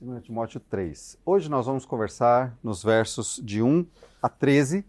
[0.00, 1.18] 2 Timóteo 3.
[1.26, 3.86] Hoje nós vamos conversar nos versos de 1
[4.22, 4.82] a 13,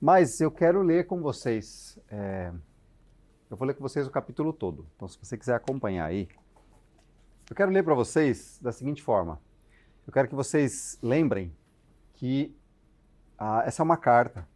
[0.00, 1.98] mas eu quero ler com vocês.
[2.08, 2.52] É,
[3.50, 4.86] eu vou ler com vocês o capítulo todo.
[4.94, 6.28] Então, se você quiser acompanhar aí,
[7.50, 9.40] eu quero ler para vocês da seguinte forma.
[10.06, 11.52] Eu quero que vocês lembrem
[12.14, 12.54] que
[13.36, 14.46] ah, essa é uma carta.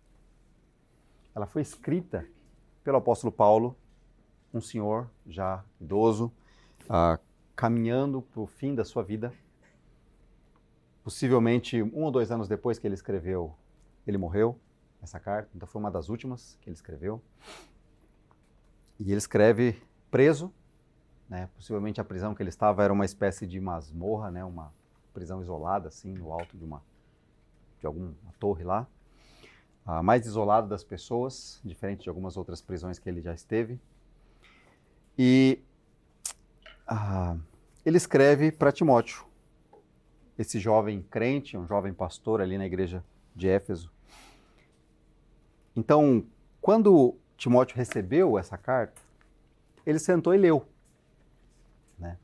[1.35, 2.25] Ela foi escrita
[2.85, 3.77] pelo apóstolo Paulo,
[4.55, 6.33] um senhor já idoso,
[6.89, 7.19] ah,
[7.57, 9.33] caminhando para o fim da sua vida.
[11.03, 13.55] Possivelmente um ou dois anos depois que ele escreveu,
[14.07, 14.59] ele morreu,
[15.03, 15.51] essa carta.
[15.55, 17.21] Então foi uma das últimas que ele escreveu.
[18.99, 20.53] E ele escreve preso,
[21.29, 21.49] né?
[21.57, 24.45] possivelmente a prisão que ele estava era uma espécie de masmorra, né?
[24.45, 24.73] uma
[25.13, 26.83] prisão isolada, assim, no alto de uma
[27.81, 28.87] de alguma torre lá.
[29.85, 33.81] a mais isolado das pessoas, diferente de algumas outras prisões que ele já esteve.
[35.19, 35.61] E
[36.87, 37.37] ah,
[37.85, 39.25] ele escreve para Timóteo,
[40.39, 43.05] esse jovem crente, um jovem pastor ali na igreja
[43.35, 43.91] de Éfeso.
[45.77, 46.25] Então,
[46.61, 49.01] quando Timóteo recebeu essa carta,
[49.85, 50.65] ele sentou e leu.
[51.99, 52.17] Né?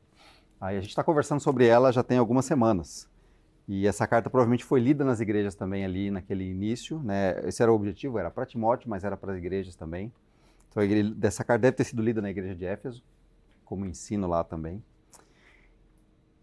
[0.61, 3.09] Aí a gente está conversando sobre ela já tem algumas semanas.
[3.67, 6.99] E essa carta provavelmente foi lida nas igrejas também ali naquele início.
[7.03, 7.39] Né?
[7.47, 10.11] Esse era o objetivo, era para Timóteo, mas era para as igrejas também.
[10.69, 13.03] Então, igreja, dessa carta deve ter sido lida na igreja de Éfeso,
[13.65, 14.83] como ensino lá também.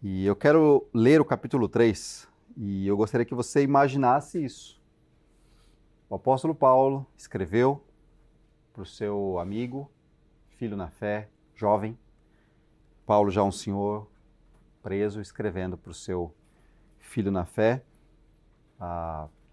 [0.02, 4.78] E eu quero ler o capítulo 3 e eu gostaria que você imaginasse isso.
[6.08, 7.82] O apóstolo Paulo escreveu
[8.74, 9.90] para o seu amigo,
[10.58, 11.98] filho na fé, jovem,
[13.06, 14.06] Paulo já um senhor
[14.82, 16.34] preso, escrevendo para o seu
[16.98, 17.82] filho na fé,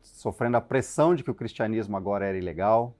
[0.02, 2.94] sofrendo a pressão de que o cristianismo agora era ilegal.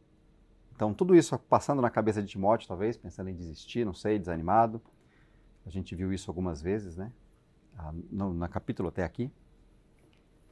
[0.74, 4.82] Então, tudo isso passando na cabeça de Timóteo, talvez, pensando em desistir, não sei, desanimado.
[5.66, 7.12] A gente viu isso algumas vezes, né?
[8.12, 9.32] No, no capítulo até aqui.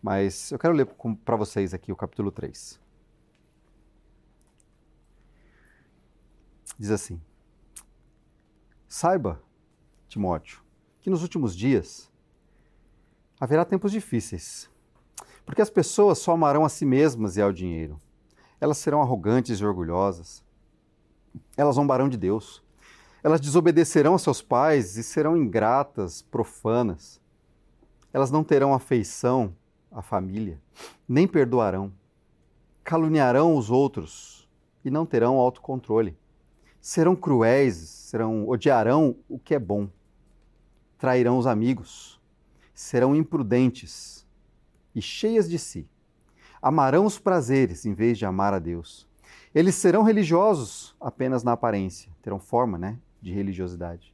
[0.02, 0.88] Mas eu quero ler
[1.24, 2.80] para vocês aqui o capítulo 3.
[6.78, 7.22] Diz assim:
[8.88, 9.42] Saiba,
[10.08, 10.62] Timóteo,
[11.00, 12.12] que nos últimos dias
[13.40, 14.70] haverá tempos difíceis,
[15.46, 18.00] porque as pessoas só amarão a si mesmas e ao dinheiro.
[18.60, 20.44] Elas serão arrogantes e orgulhosas.
[21.56, 22.64] Elas zombarão de Deus
[23.24, 27.22] elas desobedecerão a seus pais e serão ingratas, profanas.
[28.12, 29.56] Elas não terão afeição
[29.92, 30.60] à família,
[31.08, 31.94] nem perdoarão.
[32.84, 34.50] Caluniarão os outros
[34.84, 36.18] e não terão autocontrole.
[36.80, 39.88] Serão cruéis, serão odiarão o que é bom.
[40.98, 42.20] Trairão os amigos.
[42.74, 44.26] Serão imprudentes
[44.96, 45.88] e cheias de si.
[46.60, 49.08] Amarão os prazeres em vez de amar a Deus.
[49.54, 54.14] Eles serão religiosos apenas na aparência, terão forma, né, de religiosidade.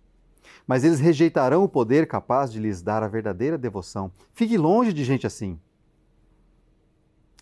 [0.65, 4.11] Mas eles rejeitarão o poder capaz de lhes dar a verdadeira devoção.
[4.33, 5.59] Fique longe de gente assim.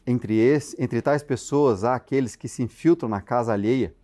[0.06, 3.96] Entre, esse, entre tais pessoas há aqueles que se infiltram na casa alheia,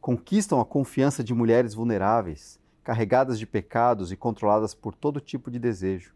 [0.00, 5.58] conquistam a confiança de mulheres vulneráveis, carregadas de pecados e controladas por todo tipo de
[5.58, 6.14] desejo.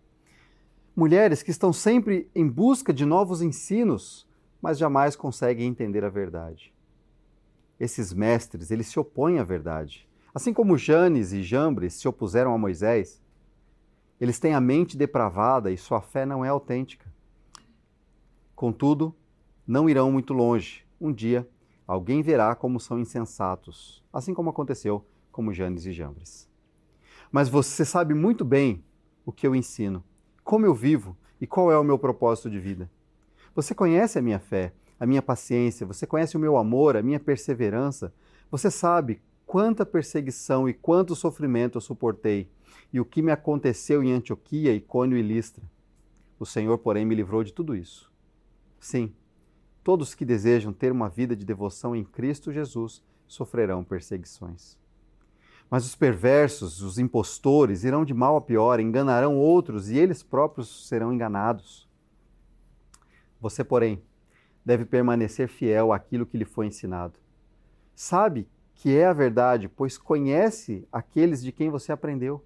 [0.94, 4.28] Mulheres que estão sempre em busca de novos ensinos,
[4.60, 6.72] mas jamais conseguem entender a verdade.
[7.80, 12.58] Esses mestres, eles se opõem à verdade Assim como Janes e Jambres se opuseram a
[12.58, 13.22] Moisés,
[14.18, 17.12] eles têm a mente depravada e sua fé não é autêntica.
[18.54, 19.14] Contudo,
[19.66, 20.86] não irão muito longe.
[21.00, 21.48] Um dia,
[21.86, 26.48] alguém verá como são insensatos, assim como aconteceu com Janes e Jambres.
[27.30, 28.84] Mas você sabe muito bem
[29.26, 30.02] o que eu ensino,
[30.44, 32.90] como eu vivo e qual é o meu propósito de vida.
[33.54, 37.18] Você conhece a minha fé, a minha paciência, você conhece o meu amor, a minha
[37.18, 38.14] perseverança.
[38.50, 39.20] Você sabe
[39.52, 42.50] quanta perseguição e quanto sofrimento eu suportei,
[42.90, 45.62] e o que me aconteceu em Antioquia, Icônio e Listra.
[46.40, 48.10] O Senhor, porém, me livrou de tudo isso.
[48.80, 49.14] Sim,
[49.84, 54.78] todos que desejam ter uma vida de devoção em Cristo Jesus sofrerão perseguições.
[55.68, 60.88] Mas os perversos, os impostores, irão de mal a pior, enganarão outros e eles próprios
[60.88, 61.86] serão enganados.
[63.38, 64.02] Você, porém,
[64.64, 67.20] deve permanecer fiel àquilo que lhe foi ensinado.
[67.94, 68.48] Sabe
[68.82, 72.44] que é a verdade, pois conhece aqueles de quem você aprendeu.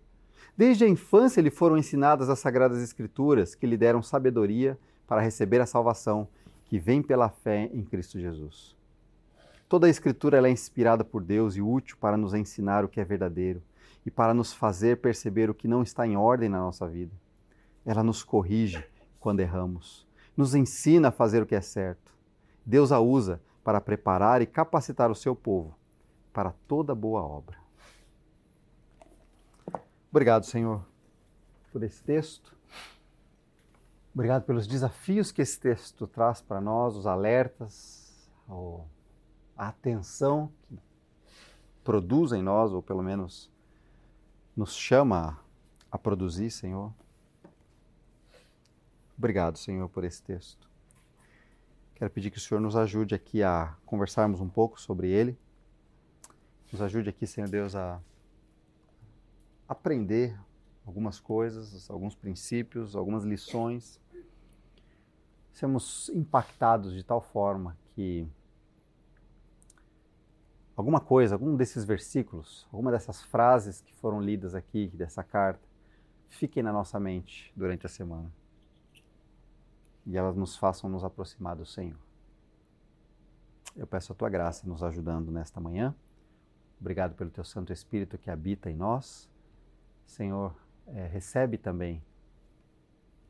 [0.54, 5.62] Desde a infância lhe foram ensinadas as sagradas escrituras, que lhe deram sabedoria para receber
[5.62, 6.28] a salvação
[6.66, 8.76] que vem pela fé em Cristo Jesus.
[9.66, 13.04] Toda a escritura é inspirada por Deus e útil para nos ensinar o que é
[13.04, 13.62] verdadeiro
[14.04, 17.14] e para nos fazer perceber o que não está em ordem na nossa vida.
[17.82, 18.84] Ela nos corrige
[19.18, 20.06] quando erramos,
[20.36, 22.14] nos ensina a fazer o que é certo.
[22.62, 25.74] Deus a usa para preparar e capacitar o seu povo
[26.36, 27.56] para toda boa obra.
[30.10, 30.84] Obrigado, Senhor,
[31.72, 32.54] por esse texto.
[34.12, 38.30] Obrigado pelos desafios que esse texto traz para nós, os alertas,
[39.56, 40.78] a atenção que
[41.82, 43.50] produz em nós, ou pelo menos
[44.54, 45.40] nos chama
[45.90, 46.92] a produzir, Senhor.
[49.16, 50.68] Obrigado, Senhor, por esse texto.
[51.94, 55.38] Quero pedir que o Senhor nos ajude aqui a conversarmos um pouco sobre ele.
[56.72, 58.00] Nos ajude aqui, Senhor Deus, a
[59.68, 60.38] aprender
[60.86, 64.00] algumas coisas, alguns princípios, algumas lições
[65.56, 68.28] sermos impactados de tal forma que
[70.76, 75.66] alguma coisa, algum desses versículos, alguma dessas frases que foram lidas aqui, dessa carta,
[76.28, 78.30] fiquem na nossa mente durante a semana.
[80.04, 81.98] E elas nos façam nos aproximar do Senhor.
[83.74, 85.94] Eu peço a tua graça nos ajudando nesta manhã.
[86.80, 89.28] Obrigado pelo teu Santo Espírito que habita em nós.
[90.06, 90.54] Senhor,
[90.86, 92.02] é, recebe também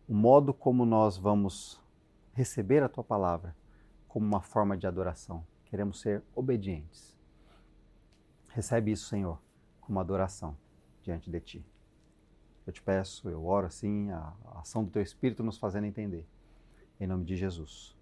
[0.09, 1.81] o modo como nós vamos
[2.33, 3.57] receber a tua palavra
[4.09, 5.45] como uma forma de adoração.
[5.65, 7.17] Queremos ser obedientes.
[8.49, 9.39] Recebe isso, Senhor,
[9.81, 10.57] como adoração
[11.03, 11.67] diante de ti.
[12.67, 16.27] Eu te peço, eu oro assim, a ação do teu Espírito nos fazendo entender.
[16.99, 17.97] Em nome de Jesus.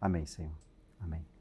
[0.00, 0.52] Amém, Senhor.
[1.00, 1.31] Amém.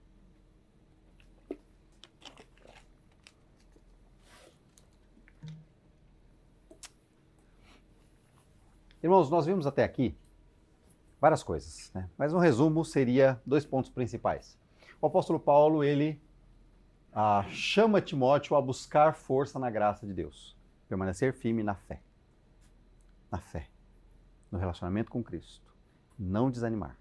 [9.03, 10.15] Irmãos, nós vimos até aqui
[11.19, 12.09] várias coisas, né?
[12.17, 14.57] mas um resumo seria dois pontos principais.
[15.01, 16.21] O apóstolo Paulo, ele
[17.11, 20.55] ah, chama Timóteo a buscar força na graça de Deus,
[20.87, 22.01] permanecer firme na fé.
[23.31, 23.69] Na fé,
[24.51, 25.73] no relacionamento com Cristo.
[26.17, 26.95] Não desanimar.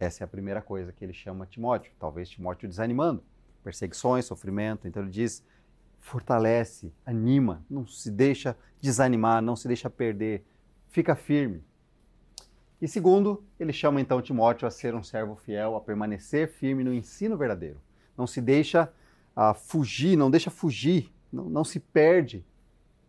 [0.00, 1.92] Essa é a primeira coisa que ele chama Timóteo.
[1.98, 3.22] Talvez Timóteo desanimando.
[3.62, 4.86] Perseguições, sofrimento.
[4.86, 5.44] Então ele diz:
[5.98, 10.46] fortalece, anima, não se deixa desanimar, não se deixa perder.
[10.88, 11.62] Fica firme,
[12.80, 16.94] e segundo, ele chama então Timóteo a ser um servo fiel, a permanecer firme no
[16.94, 17.80] ensino verdadeiro.
[18.16, 18.92] Não se deixa
[19.36, 22.44] uh, fugir, não deixa fugir, não, não se perde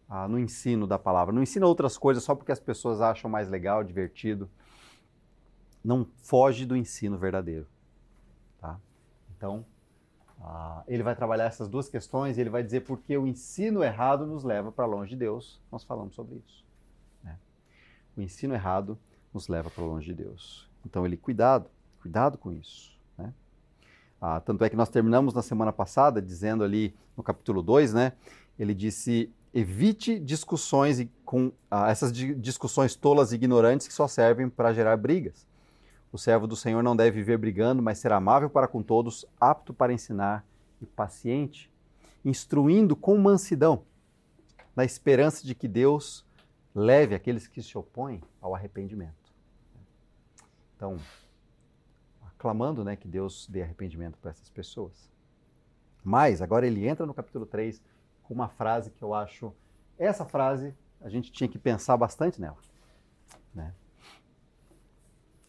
[0.10, 1.34] uh, no ensino da palavra.
[1.34, 4.50] Não ensina outras coisas só porque as pessoas acham mais legal, divertido.
[5.84, 7.68] Não foge do ensino verdadeiro.
[8.60, 8.80] Tá?
[9.38, 9.64] Então,
[10.40, 13.84] uh, ele vai trabalhar essas duas questões e ele vai dizer por que o ensino
[13.84, 15.62] errado nos leva para longe de Deus.
[15.72, 16.69] Nós falamos sobre isso.
[18.19, 19.00] O ensino errado
[19.33, 20.69] nos leva para longe de Deus.
[20.86, 21.69] Então ele, cuidado,
[22.01, 22.92] cuidado com isso.
[23.18, 23.33] Né?
[24.19, 28.12] Ah, tanto é que nós terminamos na semana passada dizendo ali no capítulo 2, né?
[28.60, 34.74] Ele disse: evite discussões com ah, essas discussões tolas e ignorantes que só servem para
[34.74, 35.48] gerar brigas.
[36.12, 39.74] O servo do Senhor não deve viver brigando, mas ser amável para com todos, apto
[39.74, 40.45] para ensinar
[40.81, 41.72] e paciente,
[42.25, 43.83] instruindo com mansidão,
[44.75, 46.27] na esperança de que Deus
[46.74, 49.33] leve aqueles que se opõem ao arrependimento.
[50.75, 50.98] Então,
[52.38, 55.10] clamando né, que Deus dê arrependimento para essas pessoas.
[56.04, 57.81] Mas, agora ele entra no capítulo 3
[58.24, 59.54] com uma frase que eu acho.
[59.98, 62.57] Essa frase a gente tinha que pensar bastante nela.
[63.54, 63.74] Né?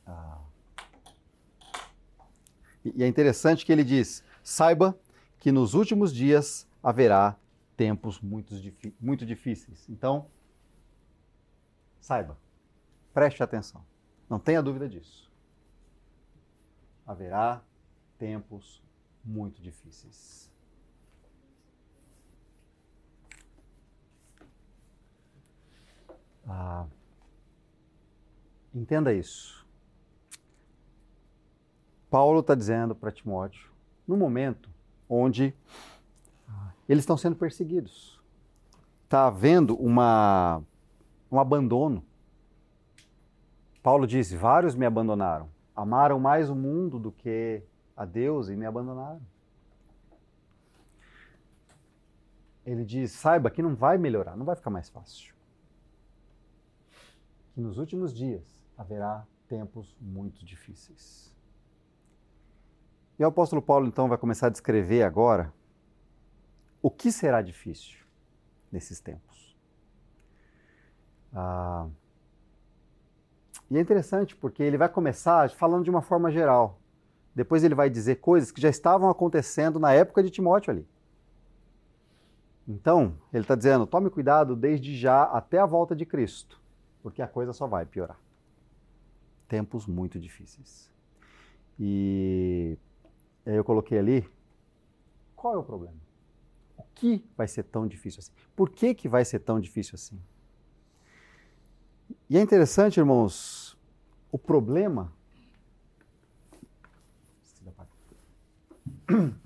[0.07, 0.39] Ah.
[2.85, 4.99] E é interessante que ele diz: saiba
[5.39, 7.37] que nos últimos dias haverá
[7.77, 8.55] tempos muito,
[9.01, 9.89] muito difíceis.
[9.89, 10.27] Então,
[12.01, 12.37] saiba,
[13.13, 13.85] preste atenção.
[14.29, 15.31] Não tenha dúvida disso.
[17.07, 17.63] Haverá
[18.19, 18.83] tempos
[19.25, 20.51] muito difíceis.
[26.47, 26.87] Ah,
[28.75, 29.67] entenda isso.
[32.11, 33.71] Paulo está dizendo para Timóteo,
[34.07, 34.69] no momento
[35.09, 35.55] onde
[36.89, 38.21] eles estão sendo perseguidos,
[39.05, 40.61] está havendo uma,
[41.31, 42.05] um abandono
[43.83, 47.63] Paulo disse: Vários me abandonaram, amaram mais o mundo do que
[47.97, 49.21] a Deus e me abandonaram.
[52.65, 55.35] Ele diz: Saiba que não vai melhorar, não vai ficar mais fácil.
[57.55, 61.35] Que nos últimos dias haverá tempos muito difíceis.
[63.19, 65.53] E o apóstolo Paulo então vai começar a descrever agora
[66.81, 67.99] o que será difícil
[68.73, 69.30] nesses tempos.
[71.33, 71.87] Ah,
[73.71, 76.81] e é interessante porque ele vai começar falando de uma forma geral.
[77.35, 80.89] Depois ele vai dizer coisas que já estavam acontecendo na época de Timóteo ali.
[82.67, 86.61] Então, ele está dizendo: tome cuidado desde já até a volta de Cristo,
[87.03, 88.19] porque a coisa só vai piorar.
[89.49, 90.91] Tempos muito difíceis.
[91.79, 92.77] E
[93.47, 94.29] aí eu coloquei ali:
[95.37, 95.97] qual é o problema?
[96.77, 98.33] O que vai ser tão difícil assim?
[98.55, 100.21] Por que, que vai ser tão difícil assim?
[102.29, 103.77] E é interessante, irmãos,
[104.31, 105.13] o problema.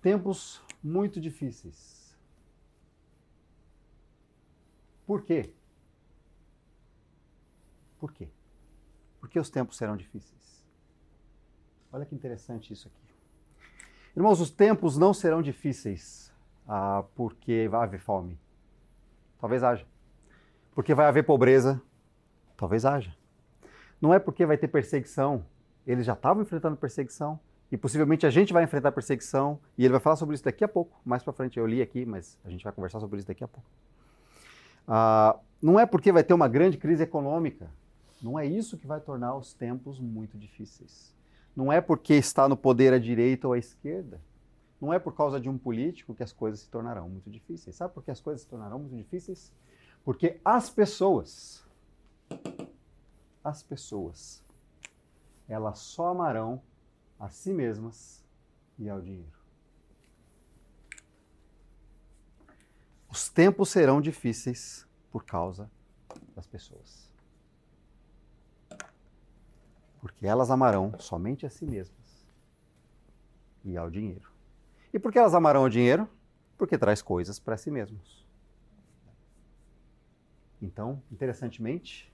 [0.00, 2.16] Tempos muito difíceis.
[5.06, 5.52] Por quê?
[7.98, 8.28] Por quê?
[9.20, 10.66] Porque os tempos serão difíceis.
[11.92, 12.96] Olha que interessante isso aqui.
[14.16, 16.31] Irmãos, os tempos não serão difíceis
[16.66, 18.38] ah, porque vai haver fome.
[19.40, 19.86] Talvez haja.
[20.74, 21.80] Porque vai haver pobreza.
[22.56, 23.14] Talvez haja.
[24.00, 25.44] Não é porque vai ter perseguição.
[25.86, 27.38] Eles já estavam enfrentando perseguição.
[27.70, 29.58] E possivelmente a gente vai enfrentar perseguição.
[29.76, 31.00] E ele vai falar sobre isso daqui a pouco.
[31.04, 33.48] Mais para frente eu li aqui, mas a gente vai conversar sobre isso daqui a
[33.48, 33.68] pouco.
[34.86, 37.68] Ah, não é porque vai ter uma grande crise econômica.
[38.22, 41.12] Não é isso que vai tornar os tempos muito difíceis.
[41.56, 44.20] Não é porque está no poder à direita ou à esquerda.
[44.82, 47.76] Não é por causa de um político que as coisas se tornarão muito difíceis.
[47.76, 49.52] Sabe por que as coisas se tornarão muito difíceis?
[50.04, 51.64] Porque as pessoas,
[53.44, 54.42] as pessoas,
[55.48, 56.60] elas só amarão
[57.16, 58.24] a si mesmas
[58.76, 59.38] e ao dinheiro.
[63.08, 65.70] Os tempos serão difíceis por causa
[66.34, 67.08] das pessoas.
[70.00, 72.26] Porque elas amarão somente a si mesmas
[73.64, 74.31] e ao dinheiro.
[74.92, 76.08] E por que elas amarão o dinheiro?
[76.58, 78.26] Porque traz coisas para si mesmos.
[80.60, 82.12] Então, interessantemente,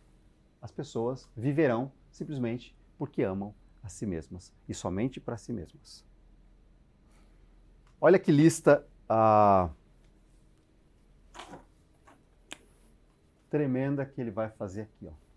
[0.63, 6.05] as pessoas viverão simplesmente porque amam a si mesmas e somente para si mesmas.
[8.01, 9.71] Olha que lista ah,
[13.51, 15.28] tremenda que ele vai fazer aqui, ó.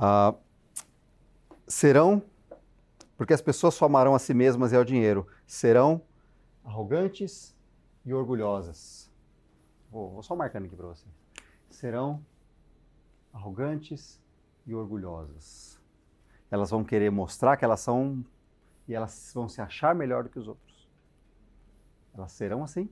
[0.00, 0.32] Ah,
[1.66, 2.22] serão,
[3.16, 6.00] porque as pessoas só amarão a si mesmas e ao dinheiro, serão
[6.64, 7.56] arrogantes
[8.04, 9.10] e orgulhosas.
[9.90, 11.04] Vou, vou só marcando aqui para você.
[11.68, 12.24] Serão
[13.32, 14.22] arrogantes
[14.64, 15.80] e orgulhosas.
[16.48, 18.24] Elas vão querer mostrar que elas são
[18.86, 20.88] e elas vão se achar melhor do que os outros.
[22.14, 22.88] Elas serão assim.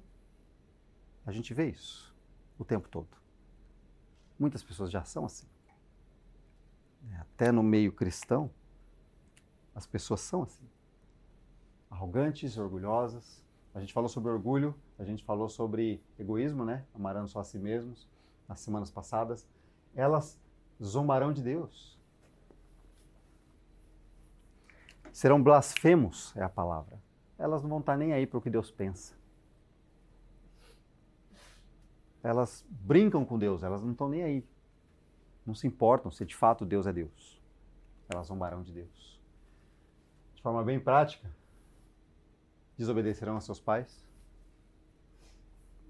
[1.25, 2.13] A gente vê isso
[2.59, 3.17] o tempo todo.
[4.37, 5.47] Muitas pessoas já são assim.
[7.13, 8.51] É, até no meio cristão,
[9.75, 10.67] as pessoas são assim.
[11.91, 13.45] Arrogantes, orgulhosas.
[13.75, 16.85] A gente falou sobre orgulho, a gente falou sobre egoísmo, né?
[16.95, 18.09] Amarando só a si mesmos
[18.49, 19.47] nas semanas passadas.
[19.95, 20.41] Elas
[20.83, 21.99] zombarão de Deus.
[25.13, 26.99] Serão blasfemos, é a palavra.
[27.39, 29.15] Elas não vão estar nem aí para o que Deus pensa.
[32.23, 34.45] Elas brincam com Deus, elas não estão nem aí
[35.47, 37.41] não se importam se de fato Deus é Deus.
[38.09, 39.21] Elas zombarão de Deus.
[40.35, 41.31] De forma bem prática,
[42.77, 44.05] desobedecerão a seus pais.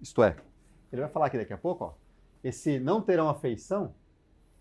[0.00, 0.36] Isto é,
[0.92, 1.94] ele vai falar aqui daqui a pouco, ó,
[2.44, 3.94] esse não terão afeição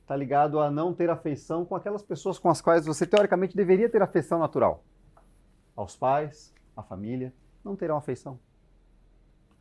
[0.06, 3.90] está ligado a não ter afeição com aquelas pessoas com as quais você teoricamente deveria
[3.90, 4.84] ter afeição natural.
[5.76, 7.34] Aos pais, à família,
[7.64, 8.40] não terão afeição.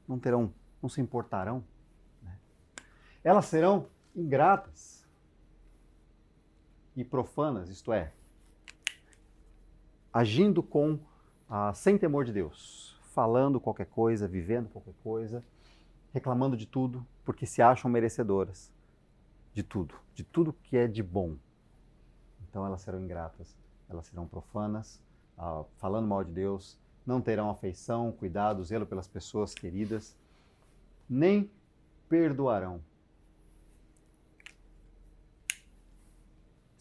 [0.07, 1.65] Não terão, não se importarão.
[2.23, 2.39] Né?
[3.25, 5.04] Elas serão ingratas
[6.97, 8.13] e profanas, isto é,
[10.13, 10.99] agindo com
[11.49, 15.45] ah, sem temor de Deus, falando qualquer coisa, vivendo qualquer coisa,
[16.13, 18.73] reclamando de tudo, porque se acham merecedoras
[19.53, 21.37] de tudo, de tudo que é de bom.
[22.49, 23.57] Então elas serão ingratas,
[23.89, 25.01] elas serão profanas,
[25.37, 30.17] ah, falando mal de Deus, não terão afeição, cuidado, zelo pelas pessoas queridas,
[31.09, 31.51] nem
[32.09, 32.81] perdoarão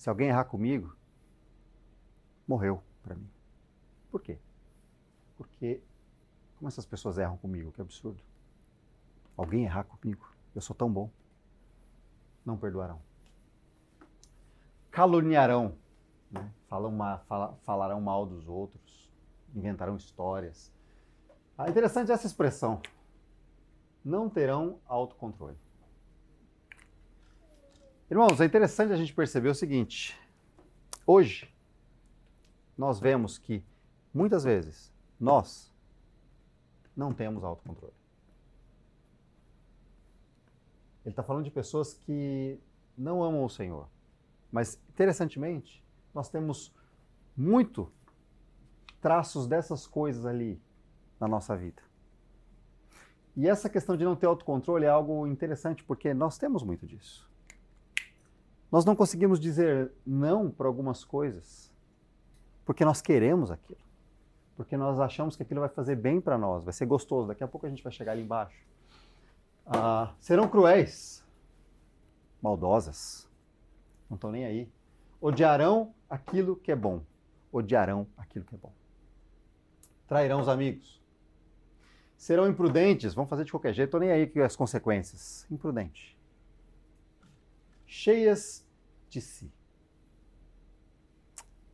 [0.04, 0.94] Se alguém errar comigo,
[2.46, 3.32] morreu para mim.
[4.12, 4.38] Por quê?
[5.38, 5.82] Porque
[6.58, 7.72] como essas pessoas erram comigo?
[7.72, 8.22] Que absurdo.
[9.38, 10.30] Alguém errar comigo?
[10.54, 11.10] Eu sou tão bom.
[12.46, 13.02] Não perdoarão.
[14.92, 15.78] Caluniarão.
[16.30, 16.52] Né?
[16.68, 19.10] Falam uma, fala, falarão mal dos outros.
[19.56, 20.70] Inventarão histórias.
[21.58, 22.82] Ah, interessante essa expressão.
[24.04, 25.63] Não terão autocontrole.
[28.12, 30.20] Irmãos, é interessante a gente perceber o seguinte:
[31.06, 31.50] hoje,
[32.78, 33.64] nós vemos que,
[34.14, 35.74] muitas vezes, nós
[36.96, 37.94] não temos autocontrole.
[41.06, 42.60] Ele está falando de pessoas que
[42.98, 43.88] não amam o Senhor.
[44.52, 45.84] Mas, interessantemente,
[46.14, 46.74] nós temos
[47.36, 47.92] muito
[49.02, 50.62] traços dessas coisas ali
[51.20, 51.82] na nossa vida.
[53.36, 57.33] E essa questão de não ter autocontrole é algo interessante porque nós temos muito disso.
[58.74, 61.72] Nós não conseguimos dizer não para algumas coisas
[62.66, 63.78] porque nós queremos aquilo.
[64.56, 67.28] porque nós achamos que aquilo vai fazer bem para nós, vai ser gostoso.
[67.28, 68.58] Daqui a pouco a gente vai chegar ali embaixo.
[69.64, 71.24] Ah, serão cruéis,
[72.42, 73.30] maldosas,
[74.10, 74.68] não estão nem aí.
[75.22, 77.04] Odiarão aquilo que é bom,
[77.52, 78.74] odiarão aquilo que é bom.
[80.08, 81.00] Trairão os amigos.
[82.18, 85.46] Serão imprudentes, vão fazer de qualquer jeito, estou nem aí com as consequências.
[85.52, 86.18] Imprudente.
[87.96, 88.68] Cheias
[89.08, 89.54] de si.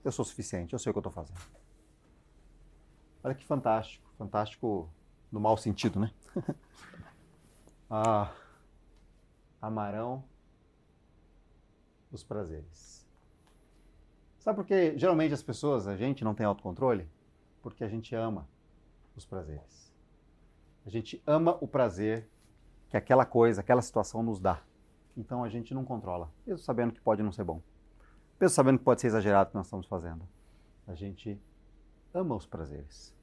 [0.04, 1.40] Eu sou suficiente, eu sei o que eu estou fazendo.
[3.24, 4.06] Olha que fantástico.
[4.18, 4.90] Fantástico
[5.32, 6.14] no mau sentido, né?
[7.90, 8.36] ah,
[9.62, 10.26] amarão
[12.12, 13.08] os prazeres.
[14.40, 17.10] Sabe por que geralmente as pessoas, a gente não tem autocontrole?
[17.62, 18.46] Porque a gente ama
[19.16, 19.90] os prazeres.
[20.86, 22.30] A gente ama o prazer
[22.90, 24.62] que aquela coisa, aquela situação nos dá.
[25.16, 27.62] Então a gente não controla, mesmo sabendo que pode não ser bom.
[28.40, 30.28] Mesmo sabendo que pode ser exagerado o que nós estamos fazendo.
[30.88, 31.40] A gente
[32.14, 33.14] ama os prazeres.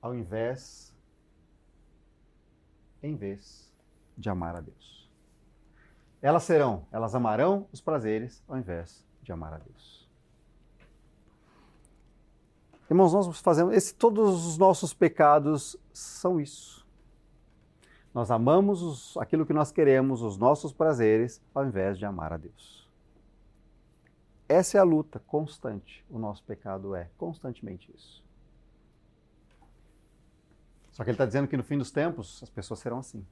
[0.00, 0.94] Ao invés,
[3.02, 3.72] em vez
[4.16, 5.10] de amar a Deus.
[6.20, 10.08] Elas serão, elas amarão os prazeres ao invés de amar a Deus.
[12.88, 16.85] Irmãos, nós fazemos, esse, todos os nossos pecados são isso.
[18.16, 22.38] Nós amamos os, aquilo que nós queremos, os nossos prazeres, ao invés de amar a
[22.38, 22.88] Deus.
[24.48, 26.02] Essa é a luta constante.
[26.08, 28.24] O nosso pecado é constantemente isso.
[30.92, 33.22] Só que ele está dizendo que no fim dos tempos as pessoas serão assim.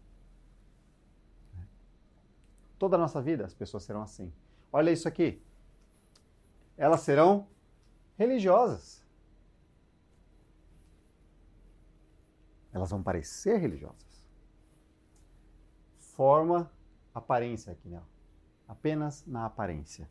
[2.79, 4.31] Toda a nossa vida as pessoas serão assim.
[4.71, 5.41] Olha isso aqui.
[6.77, 7.47] Elas serão
[8.19, 9.03] religiosas.
[12.71, 14.14] Elas vão parecer religiosas.
[16.17, 16.71] Forma,
[17.15, 18.01] aparência aqui, né?
[18.69, 20.09] Apenas na aparência.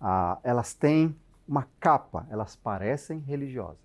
[0.00, 1.16] Ah, elas têm
[1.46, 3.80] uma capa, elas parecem religiosas.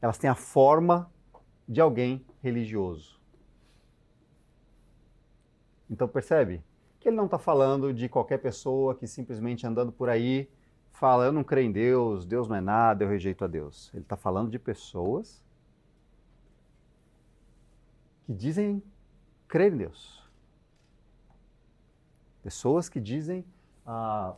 [0.00, 1.10] Elas têm a forma
[1.68, 3.20] de alguém religioso.
[5.88, 6.62] Então percebe
[7.00, 10.48] que ele não está falando de qualquer pessoa que simplesmente andando por aí
[10.90, 13.90] fala eu não creio em Deus, Deus não é nada, eu rejeito a Deus.
[13.92, 15.44] Ele está falando de pessoas
[18.24, 18.82] que dizem
[19.46, 20.25] crer em Deus.
[22.46, 23.44] Pessoas que dizem,
[23.84, 24.36] ah,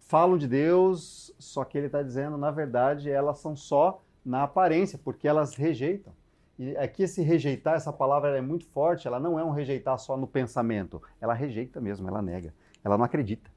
[0.00, 4.98] falam de Deus, só que ele está dizendo, na verdade, elas são só na aparência,
[4.98, 6.12] porque elas rejeitam.
[6.58, 10.16] E aqui esse rejeitar, essa palavra é muito forte, ela não é um rejeitar só
[10.16, 13.48] no pensamento, ela rejeita mesmo, ela nega, ela não acredita.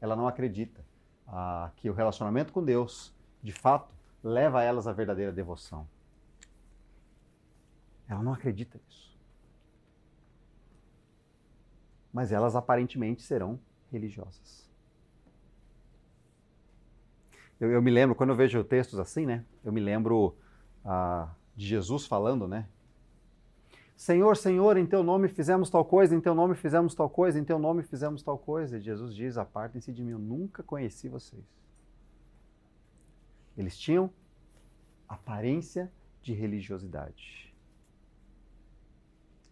[0.00, 0.82] Ela não acredita
[1.26, 5.86] ah, que o relacionamento com Deus, de fato, leva a elas a verdadeira devoção.
[8.08, 9.07] Ela não acredita nisso.
[12.18, 13.60] Mas elas aparentemente serão
[13.92, 14.68] religiosas.
[17.60, 19.44] Eu, eu, me lembro, quando eu vejo textos assim, né?
[19.64, 20.36] Eu me lembro
[20.84, 22.68] ah, de Jesus falando, né?
[23.96, 27.44] Senhor, Senhor, em teu nome fizemos tal coisa, em teu nome fizemos tal coisa, em
[27.44, 28.78] teu nome fizemos tal coisa.
[28.78, 31.44] E Jesus diz: Apartem-se de mim, eu nunca conheci vocês.
[33.56, 34.10] Eles tinham
[35.08, 35.88] aparência
[36.20, 37.54] de religiosidade.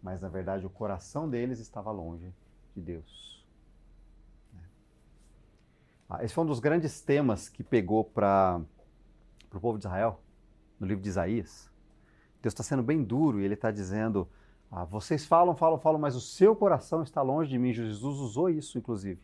[0.03, 2.35] Mas na verdade o coração deles estava longe
[2.77, 3.45] de Deus.
[6.09, 8.61] Ah, esse foi um dos grandes temas que pegou para
[9.53, 10.21] o povo de Israel,
[10.79, 11.71] no livro de Isaías.
[12.43, 14.29] Deus está sendo bem duro e ele está dizendo:
[14.71, 17.73] ah, vocês falam, falam, falam, mas o seu coração está longe de mim.
[17.73, 19.21] Jesus usou isso, inclusive.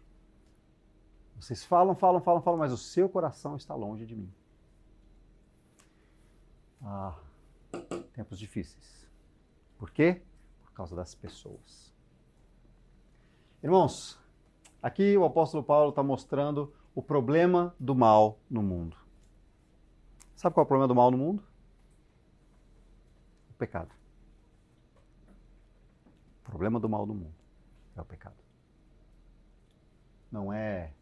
[1.36, 4.32] Vocês falam, falam, falam, falam, mas o seu coração está longe de mim.
[6.82, 7.16] Ah,
[8.12, 9.06] tempos difíceis.
[9.78, 10.22] Por quê?
[10.64, 11.91] Por causa das pessoas.
[13.62, 14.22] Irmãos,
[14.82, 18.96] Aqui o apóstolo Paulo está mostrando o problema do mal no mundo.
[20.34, 21.44] Sabe qual é o problema do mal no mundo?
[23.48, 23.94] O pecado.
[26.40, 27.34] O problema do mal no mundo
[27.94, 28.34] é o pecado.
[30.32, 30.92] Não é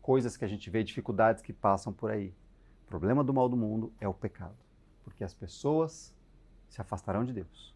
[0.00, 2.34] coisas que a gente vê, dificuldades que passam por aí.
[2.84, 4.58] O problema do mal do mundo é o pecado.
[5.04, 6.12] Porque as pessoas
[6.68, 7.72] se afastarão de Deus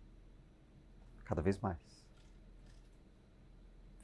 [1.24, 2.05] cada vez mais.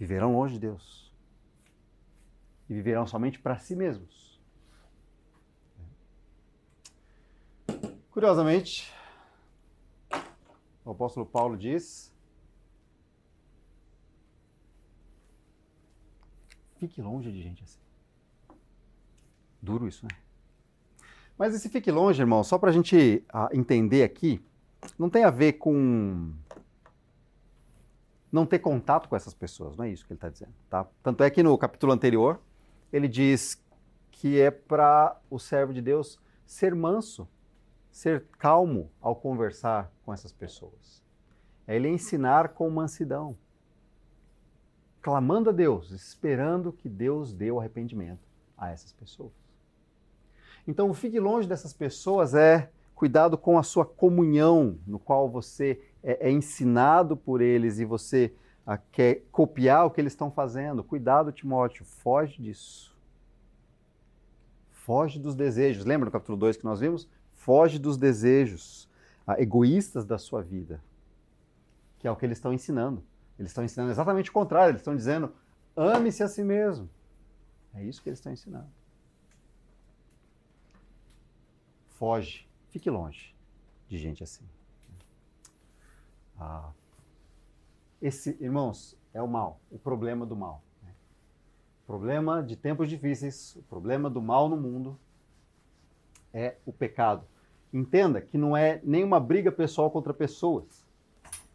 [0.03, 1.15] Viverão longe de Deus
[2.69, 4.43] e viverão somente para si mesmos.
[8.11, 8.93] Curiosamente,
[10.85, 12.13] o apóstolo Paulo diz:
[16.81, 17.79] fique longe de gente assim.
[19.63, 20.19] Duro isso, né?
[21.39, 24.45] Mas esse fique longe, irmão, só para a gente uh, entender aqui,
[24.99, 26.35] não tem a ver com
[28.33, 30.89] não ter contato com essas pessoas, não é isso que ele está dizendo, tá?
[31.03, 32.41] Tanto é que no capítulo anterior,
[32.91, 33.63] ele diz
[34.11, 37.29] que é para o servo de Deus ser manso,
[37.91, 41.03] ser calmo ao conversar com essas pessoas.
[41.67, 43.37] É ele ensinar com mansidão,
[45.03, 49.33] clamando a Deus, esperando que Deus dê o arrependimento a essas pessoas.
[50.67, 56.29] Então, fique longe dessas pessoas é cuidado com a sua comunhão, no qual você é,
[56.29, 58.33] é ensinado por eles e você
[58.67, 60.83] a, quer copiar o que eles estão fazendo.
[60.83, 62.97] Cuidado, Timóteo, foge disso.
[64.71, 65.85] Foge dos desejos.
[65.85, 67.09] Lembra no capítulo 2 que nós vimos?
[67.35, 68.89] Foge dos desejos
[69.27, 70.83] a, egoístas da sua vida,
[71.99, 73.03] que é o que eles estão ensinando.
[73.39, 74.73] Eles estão ensinando exatamente o contrário.
[74.73, 75.33] Eles estão dizendo:
[75.77, 76.89] ame-se a si mesmo.
[77.75, 78.69] É isso que eles estão ensinando.
[81.89, 83.35] Foge, fique longe
[83.89, 84.45] de gente assim.
[86.43, 86.73] Ah,
[88.01, 90.61] esse, irmãos, é o mal, o problema do mal.
[90.83, 90.91] Né?
[91.85, 94.99] O problema de tempos difíceis, o problema do mal no mundo
[96.35, 97.25] é o pecado.
[97.73, 100.85] Entenda que não é nenhuma briga pessoal contra pessoas,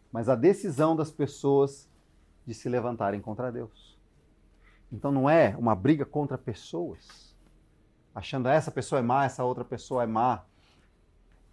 [0.09, 1.89] mas a decisão das pessoas
[2.45, 3.97] de se levantarem contra Deus.
[4.89, 7.35] Então não é uma briga contra pessoas,
[8.15, 10.45] achando essa pessoa é má, essa outra pessoa é má,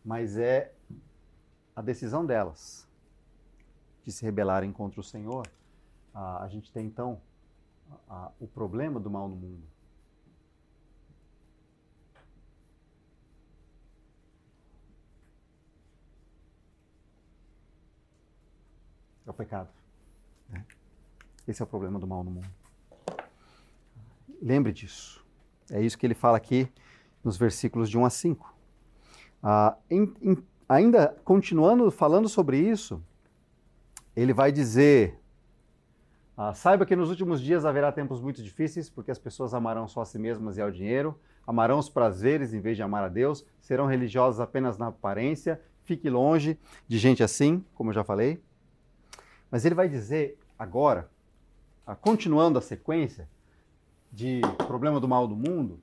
[0.04, 0.72] mas é
[1.74, 2.83] a decisão delas
[4.04, 5.46] de se rebelarem contra o Senhor,
[6.12, 7.20] a, gente tem então
[8.38, 9.62] o problema do mal no mundo.
[19.26, 19.70] É o pecado.
[20.50, 20.64] Né?
[21.48, 22.50] Esse é o problema do mal no mundo.
[24.40, 25.24] Lembre disso.
[25.70, 26.70] É isso que ele fala aqui
[27.24, 28.54] nos versículos de 1 a 5.
[29.42, 33.02] Ah, em, em, ainda continuando falando sobre isso,
[34.16, 35.18] ele vai dizer:
[36.36, 40.02] ah, Saiba que nos últimos dias haverá tempos muito difíceis, porque as pessoas amarão só
[40.02, 43.44] a si mesmas e ao dinheiro, amarão os prazeres em vez de amar a Deus,
[43.60, 48.42] serão religiosos apenas na aparência, fique longe de gente assim, como eu já falei.
[49.50, 51.08] Mas ele vai dizer agora,
[51.86, 53.28] ah, continuando a sequência
[54.12, 55.80] de problema do mal do mundo,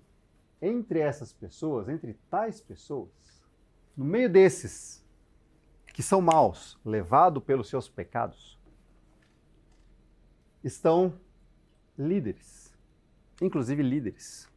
[0.61, 3.09] entre essas pessoas, entre tais pessoas,
[3.95, 5.00] no meio desses
[5.93, 8.59] que são maus, levados pelos seus pecados,
[10.63, 11.13] estão
[11.97, 12.73] líderes,
[13.41, 14.49] inclusive líderes.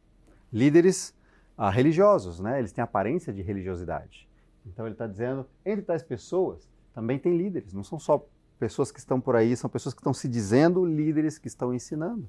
[0.51, 1.15] Líderes
[1.57, 2.59] ah, religiosos, né?
[2.59, 4.29] eles têm aparência de religiosidade.
[4.65, 8.25] Então ele está dizendo, entre tais pessoas também tem líderes, não são só
[8.57, 12.27] pessoas que estão por aí, são pessoas que estão se dizendo líderes que estão ensinando.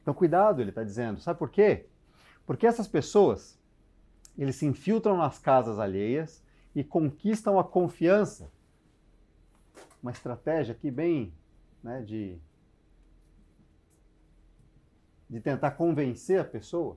[0.00, 1.20] Então cuidado, ele está dizendo.
[1.20, 1.86] Sabe por quê?
[2.46, 3.58] Porque essas pessoas,
[4.36, 6.43] eles se infiltram nas casas alheias,
[6.74, 8.50] e conquistam a confiança.
[10.02, 11.32] Uma estratégia aqui bem
[11.82, 12.38] né, de,
[15.28, 16.96] de tentar convencer a pessoa.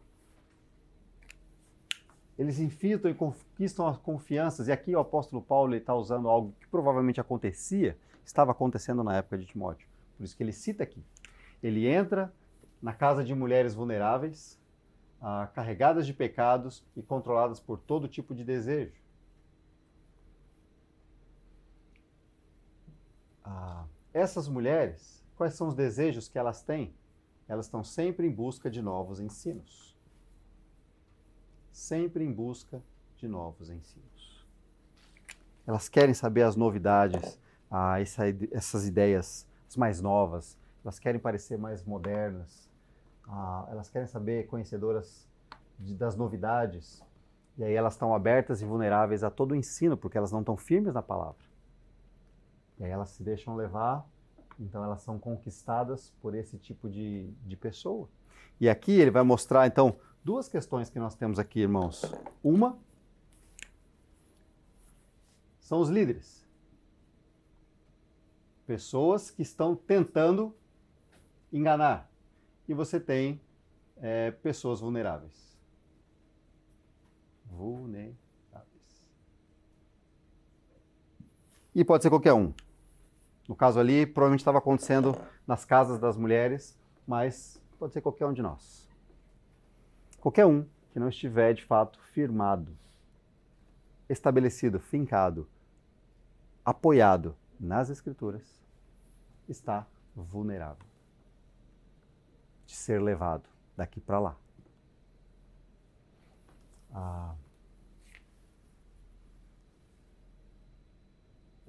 [2.37, 4.67] Eles infiltram e conquistam as confianças.
[4.67, 9.37] E aqui o apóstolo Paulo está usando algo que provavelmente acontecia, estava acontecendo na época
[9.37, 9.87] de Timóteo.
[10.17, 11.03] Por isso que ele cita aqui.
[11.61, 12.33] Ele entra
[12.81, 14.59] na casa de mulheres vulneráveis,
[15.19, 18.93] ah, carregadas de pecados e controladas por todo tipo de desejo.
[23.47, 26.93] Ah, essas mulheres, quais são os desejos que elas têm?
[27.47, 29.95] Elas estão sempre em busca de novos ensinos.
[31.71, 32.81] Sempre em busca
[33.15, 34.45] de novos ensinos.
[35.65, 37.39] Elas querem saber as novidades,
[37.71, 42.69] ah, essa, essas ideias as mais novas, elas querem parecer mais modernas,
[43.27, 45.27] ah, elas querem saber conhecedoras
[45.79, 47.03] de, das novidades,
[47.57, 50.55] e aí elas estão abertas e vulneráveis a todo o ensino, porque elas não estão
[50.55, 51.46] firmes na palavra.
[52.79, 54.07] E aí elas se deixam levar,
[54.59, 58.09] então elas são conquistadas por esse tipo de, de pessoa.
[58.59, 62.03] E aqui ele vai mostrar, então, duas questões que nós temos aqui, irmãos.
[62.43, 62.77] Uma
[65.59, 66.47] são os líderes.
[68.65, 70.55] Pessoas que estão tentando
[71.51, 72.09] enganar.
[72.67, 73.39] E você tem
[73.97, 75.57] é, pessoas vulneráveis.
[77.45, 78.17] Vulneráveis.
[81.73, 82.53] E pode ser qualquer um.
[83.47, 88.33] No caso ali, provavelmente estava acontecendo nas casas das mulheres, mas pode ser qualquer um
[88.33, 88.87] de nós.
[90.19, 92.75] Qualquer um que não estiver de fato firmado,
[94.09, 95.47] estabelecido, fincado,
[96.65, 98.61] apoiado nas Escrituras,
[99.47, 100.85] está vulnerável
[102.65, 104.35] de ser levado daqui para lá.
[106.93, 107.35] Ah,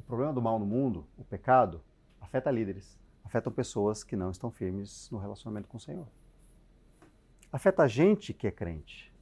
[0.09, 1.83] problema do mal no mundo, o pecado,
[2.19, 6.09] afeta líderes, afeta pessoas que não estão firmes no relacionamento com o Senhor.
[7.53, 9.13] afeta a gente que é crente.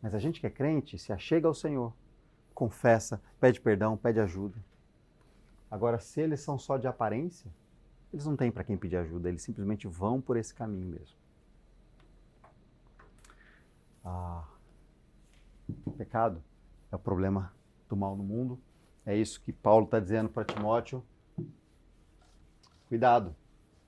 [0.00, 1.92] Mas a gente que é crente se achega ao Senhor,
[2.54, 4.56] confessa, pede perdão, pede ajuda.
[5.68, 7.52] Agora, se eles são só de aparência,
[8.12, 11.16] eles não têm para quem pedir ajuda, eles simplesmente vão por esse caminho mesmo.
[14.04, 14.44] Ah,
[15.84, 16.42] o pecado
[16.90, 17.52] é o problema
[17.88, 18.60] do mal no mundo.
[19.04, 21.02] É isso que Paulo está dizendo para Timóteo.
[22.88, 23.34] Cuidado,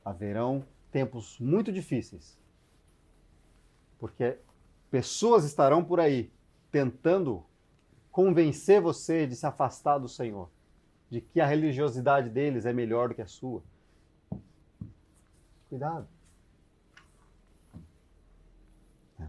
[0.05, 2.38] haverão tempos muito difíceis,
[3.98, 4.38] porque
[4.90, 6.31] pessoas estarão por aí
[6.70, 7.44] tentando
[8.11, 10.51] convencer você de se afastar do Senhor,
[11.11, 13.62] de que a religiosidade deles é melhor do que a sua.
[15.68, 16.07] Cuidado.
[19.18, 19.27] É.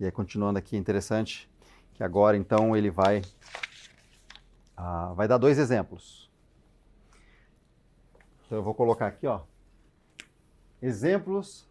[0.00, 1.50] E aí, continuando aqui, interessante
[1.94, 3.22] que agora então ele vai,
[4.76, 6.30] uh, vai dar dois exemplos.
[8.44, 9.42] Então eu vou colocar aqui, ó,
[10.82, 11.68] exemplos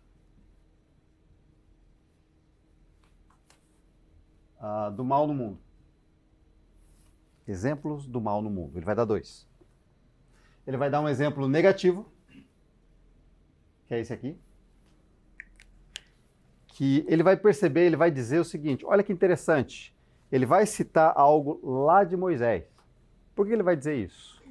[4.60, 5.60] uh, do mal no mundo.
[7.46, 8.78] Exemplos do mal no mundo.
[8.78, 9.48] Ele vai dar dois.
[10.66, 12.10] Ele vai dar um exemplo negativo,
[13.86, 14.40] que é esse aqui.
[16.68, 19.93] Que ele vai perceber, ele vai dizer o seguinte: olha que interessante.
[20.34, 22.64] Ele vai citar algo lá de Moisés.
[23.36, 24.42] Por que ele vai dizer isso?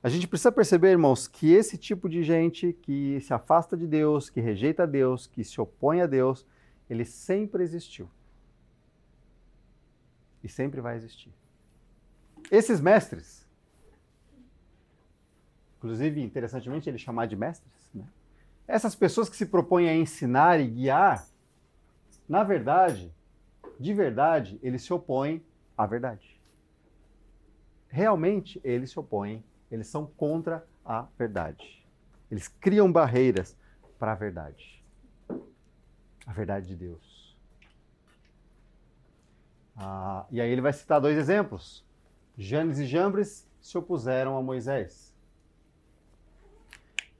[0.00, 4.30] A gente precisa perceber, irmãos, que esse tipo de gente que se afasta de Deus,
[4.30, 6.46] que rejeita Deus, que se opõe a Deus,
[6.88, 8.08] ele sempre existiu
[10.44, 11.34] e sempre vai existir.
[12.48, 13.44] Esses mestres,
[15.76, 18.06] inclusive, interessantemente, ele chamar de mestres, né?
[18.68, 21.26] essas pessoas que se propõem a ensinar e guiar,
[22.28, 23.12] na verdade,
[23.80, 25.42] de verdade, eles se opõem
[25.76, 26.38] à verdade.
[27.88, 31.82] Realmente, eles se opõem, eles são contra a verdade.
[32.30, 33.56] Eles criam barreiras
[33.98, 34.84] para a verdade.
[36.26, 37.34] A verdade de Deus.
[39.74, 41.82] Ah, e aí ele vai citar dois exemplos.
[42.36, 45.14] Janes e Jambres se opuseram a Moisés.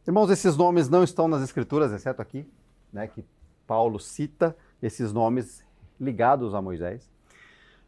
[0.07, 2.47] Irmãos, esses nomes não estão nas escrituras, exceto aqui,
[2.93, 3.25] né, que
[3.67, 5.65] Paulo cita esses nomes
[6.01, 7.11] ligados a Moisés.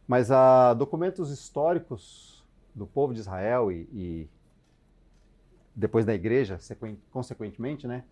[0.06, 2.44] Mas há ah, documentos históricos
[2.74, 4.30] do povo de Israel e, e
[5.74, 6.58] depois da igreja,
[7.10, 8.04] consequentemente, né,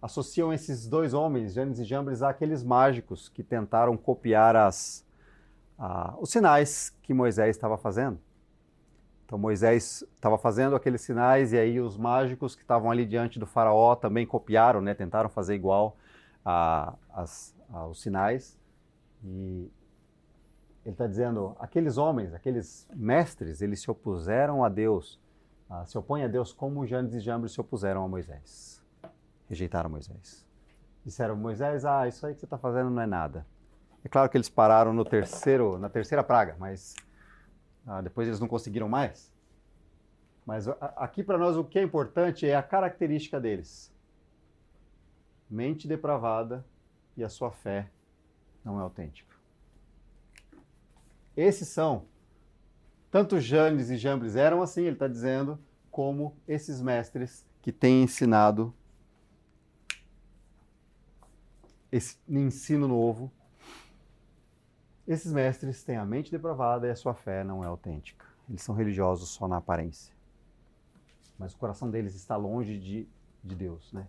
[0.00, 5.06] associam esses dois homens, Janes e Jambres, àqueles mágicos que tentaram copiar as,
[5.78, 8.18] ah, os sinais que Moisés estava fazendo.
[9.24, 13.46] Então Moisés estava fazendo aqueles sinais e aí os mágicos que estavam ali diante do
[13.46, 15.96] faraó também copiaram, né, tentaram fazer igual
[16.44, 18.56] a, as, aos sinais.
[19.24, 19.70] E
[20.84, 25.20] ele está dizendo, aqueles homens, aqueles mestres, eles se opuseram a Deus,
[25.68, 28.80] ah, se opõem a Deus como Janes e Jambres se opuseram a Moisés.
[29.48, 30.46] Rejeitaram Moisés.
[31.04, 33.44] Disseram, Moisés, ah, isso aí que você está fazendo não é nada.
[34.04, 36.94] É claro que eles pararam no terceiro, na terceira praga, mas
[37.84, 39.34] ah, depois eles não conseguiram mais.
[40.46, 43.92] Mas aqui para nós o que é importante é a característica deles:
[45.50, 46.64] mente depravada
[47.16, 47.90] e a sua fé
[48.66, 49.34] não é autêntica.
[51.34, 52.04] Esses são,
[53.10, 55.58] tanto Janes e Jambres eram assim, ele está dizendo,
[55.90, 58.74] como esses mestres que têm ensinado
[61.90, 63.32] esse ensino novo
[65.06, 68.26] esses mestres têm a mente depravada e a sua fé não é autêntica.
[68.48, 70.12] Eles são religiosos só na aparência.
[71.38, 73.08] Mas o coração deles está longe de,
[73.42, 74.06] de Deus, né?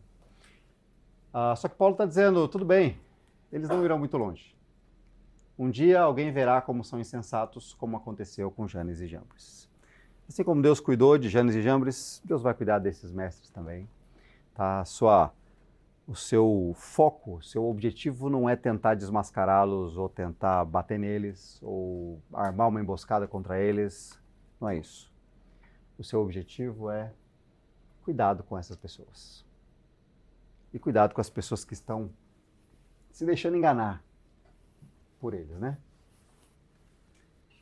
[1.32, 3.00] Ah, só que Paulo está dizendo, tudo bem,
[3.52, 4.56] eles não irão muito longe.
[5.58, 9.68] Um dia alguém verá como são insensatos, como aconteceu com Janes e Jambres.
[10.28, 13.90] Assim como Deus cuidou de Janes e Jambres, Deus vai cuidar desses mestres também.
[14.54, 14.84] Tá?
[14.86, 15.34] Sua
[16.08, 22.70] o seu foco, seu objetivo não é tentar desmascará-los ou tentar bater neles ou armar
[22.70, 24.18] uma emboscada contra eles.
[24.60, 25.12] Não é isso.
[25.98, 27.12] O seu objetivo é
[28.04, 29.46] cuidado com essas pessoas.
[30.74, 32.10] E cuidado com as pessoas que estão
[33.18, 34.04] se deixando enganar
[35.20, 35.78] por eles, né?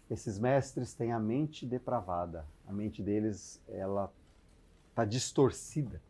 [0.09, 2.45] Esses mestres têm a mente depravada.
[2.67, 4.11] A mente deles, ela
[4.91, 6.01] está distorcida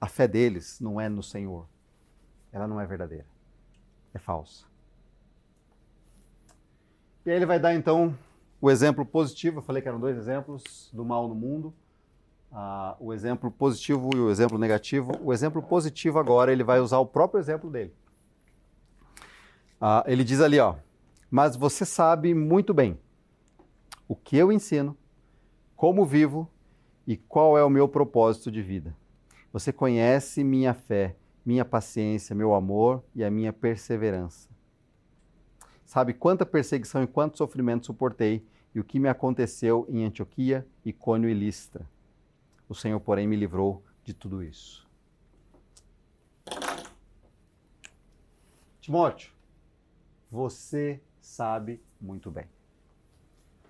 [0.00, 1.66] a fé deles não é no Senhor.
[2.52, 3.26] Ela não é verdadeira.
[4.14, 4.64] É falsa.
[7.26, 8.16] E aí ele vai dar então
[8.60, 9.58] o exemplo positivo.
[9.58, 11.74] Eu falei que eram dois exemplos do mal no mundo.
[12.50, 15.12] Ah, o exemplo positivo e o exemplo negativo.
[15.20, 17.92] O exemplo positivo agora ele vai usar o próprio exemplo dele.
[19.80, 20.76] Ah, ele diz ali, ó,
[21.30, 22.98] mas você sabe muito bem
[24.06, 24.96] o que eu ensino,
[25.76, 26.50] como vivo
[27.06, 28.96] e qual é o meu propósito de vida.
[29.52, 31.16] Você conhece minha fé
[31.48, 34.50] minha paciência, meu amor e a minha perseverança.
[35.86, 41.30] Sabe quanta perseguição e quanto sofrimento suportei e o que me aconteceu em Antioquia, Icônio
[41.30, 41.88] e Listra.
[42.68, 44.86] O Senhor, porém, me livrou de tudo isso.
[48.78, 49.32] Timóteo,
[50.30, 52.46] você sabe muito bem.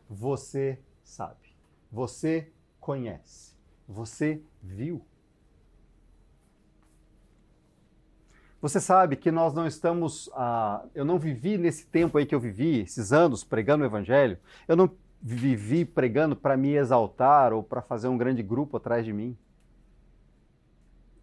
[0.09, 1.55] Você sabe.
[1.91, 3.55] Você conhece.
[3.87, 5.03] Você viu.
[8.61, 10.29] Você sabe que nós não estamos.
[10.35, 14.39] Ah, eu não vivi nesse tempo aí que eu vivi, esses anos pregando o Evangelho,
[14.67, 14.91] eu não
[15.23, 19.37] vivi pregando para me exaltar ou para fazer um grande grupo atrás de mim.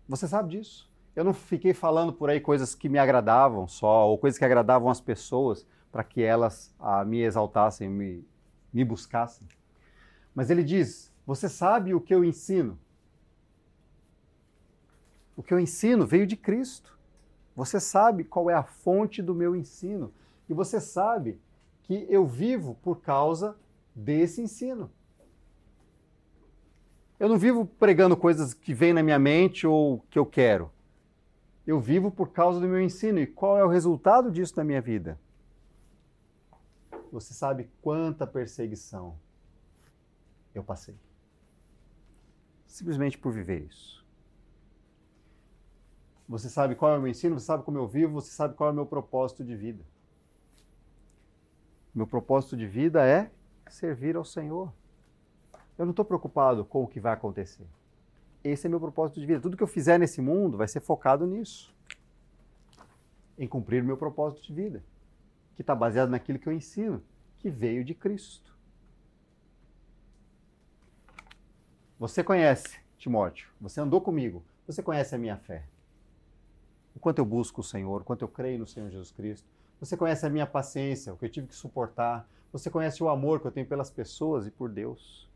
[0.08, 0.89] Você sabe disso.
[1.15, 4.89] Eu não fiquei falando por aí coisas que me agradavam só, ou coisas que agradavam
[4.89, 8.28] as pessoas, para que elas ah, me exaltassem, me,
[8.73, 9.47] me buscassem.
[10.34, 12.78] Mas ele diz: Você sabe o que eu ensino?
[15.38, 16.97] O que eu ensino veio de Cristo.
[17.56, 20.13] Você sabe qual é a fonte do meu ensino.
[20.49, 21.39] E você sabe
[21.84, 23.56] que eu vivo por causa
[23.95, 24.91] desse ensino.
[27.17, 30.69] Eu não vivo pregando coisas que vêm na minha mente ou que eu quero.
[31.65, 33.19] Eu vivo por causa do meu ensino.
[33.19, 35.19] E qual é o resultado disso na minha vida?
[37.12, 39.17] Você sabe quanta perseguição
[40.54, 40.95] eu passei.
[42.67, 44.06] Simplesmente por viver isso.
[46.28, 48.69] Você sabe qual é o meu ensino, você sabe como eu vivo, você sabe qual
[48.69, 49.84] é o meu propósito de vida.
[51.93, 53.32] Meu propósito de vida é
[53.69, 54.73] servir ao Senhor.
[55.78, 57.67] Eu não estou preocupado com o que vai acontecer.
[58.47, 59.41] Esse é meu propósito de vida.
[59.41, 61.73] Tudo que eu fizer nesse mundo vai ser focado nisso
[63.38, 64.84] em cumprir o meu propósito de vida,
[65.55, 67.03] que está baseado naquilo que eu ensino,
[67.39, 68.55] que veio de Cristo.
[71.99, 75.65] Você conhece, Timóteo, você andou comigo, você conhece a minha fé
[76.95, 79.45] o quanto eu busco o Senhor, o quanto eu creio no Senhor Jesus Cristo.
[79.79, 82.27] Você conhece a minha paciência, o que eu tive que suportar.
[82.53, 85.29] Você conhece o amor que eu tenho pelas pessoas e por Deus.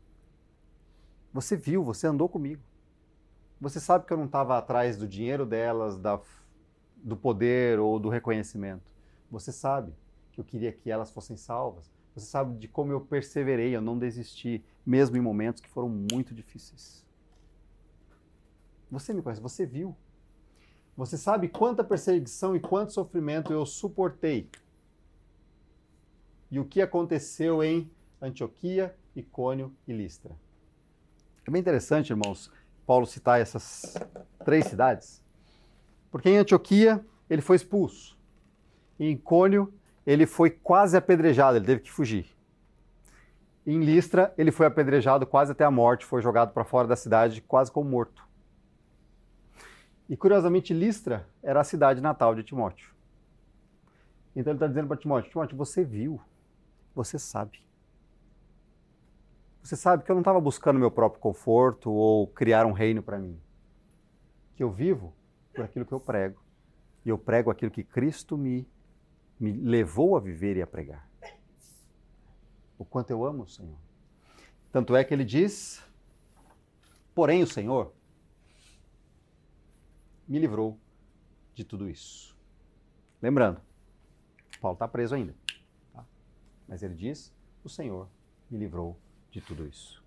[1.32, 2.62] Você viu, você andou comigo.
[3.60, 6.18] Você sabe que eu não estava atrás do dinheiro delas, da,
[6.96, 8.90] do poder ou do reconhecimento.
[9.30, 9.92] Você sabe
[10.32, 11.90] que eu queria que elas fossem salvas.
[12.14, 16.34] Você sabe de como eu perseverei, eu não desisti, mesmo em momentos que foram muito
[16.34, 17.04] difíceis.
[18.90, 19.94] Você me conhece, você viu.
[20.96, 24.48] Você sabe quanta perseguição e quanto sofrimento eu suportei.
[26.50, 30.36] E o que aconteceu em Antioquia, Icônio e Listra.
[31.46, 32.50] É bem interessante, irmãos,
[32.86, 33.94] Paulo citar essas
[34.44, 35.22] três cidades.
[36.10, 38.18] Porque em Antioquia ele foi expulso.
[38.98, 39.72] Em Icônio
[40.06, 42.26] ele foi quase apedrejado, ele teve que fugir.
[43.66, 47.40] Em Listra ele foi apedrejado quase até a morte, foi jogado para fora da cidade
[47.40, 48.28] quase como morto.
[50.10, 52.90] E curiosamente, Listra era a cidade natal de Timóteo.
[54.34, 56.20] Então ele está dizendo para Timóteo: Timóteo, você viu,
[56.92, 57.62] você sabe.
[59.62, 63.18] Você sabe que eu não estava buscando meu próprio conforto ou criar um reino para
[63.18, 63.40] mim.
[64.54, 65.14] Que eu vivo
[65.54, 66.42] por aquilo que eu prego.
[67.04, 68.66] E eu prego aquilo que Cristo me,
[69.38, 71.08] me levou a viver e a pregar.
[72.78, 73.78] O quanto eu amo o Senhor.
[74.72, 75.84] Tanto é que ele diz:
[77.14, 77.92] Porém, o Senhor
[80.26, 80.78] me livrou
[81.54, 82.36] de tudo isso.
[83.20, 83.60] Lembrando,
[84.60, 85.34] Paulo está preso ainda.
[85.92, 86.06] Tá?
[86.66, 88.08] Mas ele diz: O Senhor
[88.50, 88.98] me livrou
[89.30, 90.02] de tudo isso.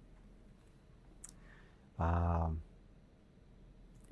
[1.97, 2.51] Ah,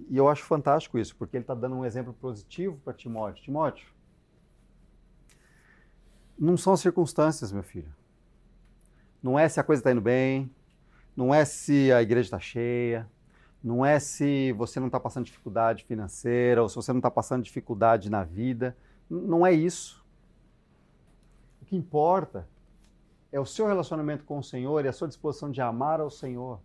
[0.09, 3.43] e eu acho fantástico isso, porque ele está dando um exemplo positivo para Timóteo.
[3.43, 3.87] Timóteo,
[6.37, 7.93] não são as circunstâncias, meu filho.
[9.21, 10.49] Não é se a coisa está indo bem,
[11.15, 13.07] não é se a igreja está cheia,
[13.63, 17.43] não é se você não está passando dificuldade financeira ou se você não está passando
[17.43, 18.75] dificuldade na vida.
[19.07, 20.03] Não é isso.
[21.61, 22.47] O que importa
[23.31, 26.59] é o seu relacionamento com o Senhor e a sua disposição de amar ao Senhor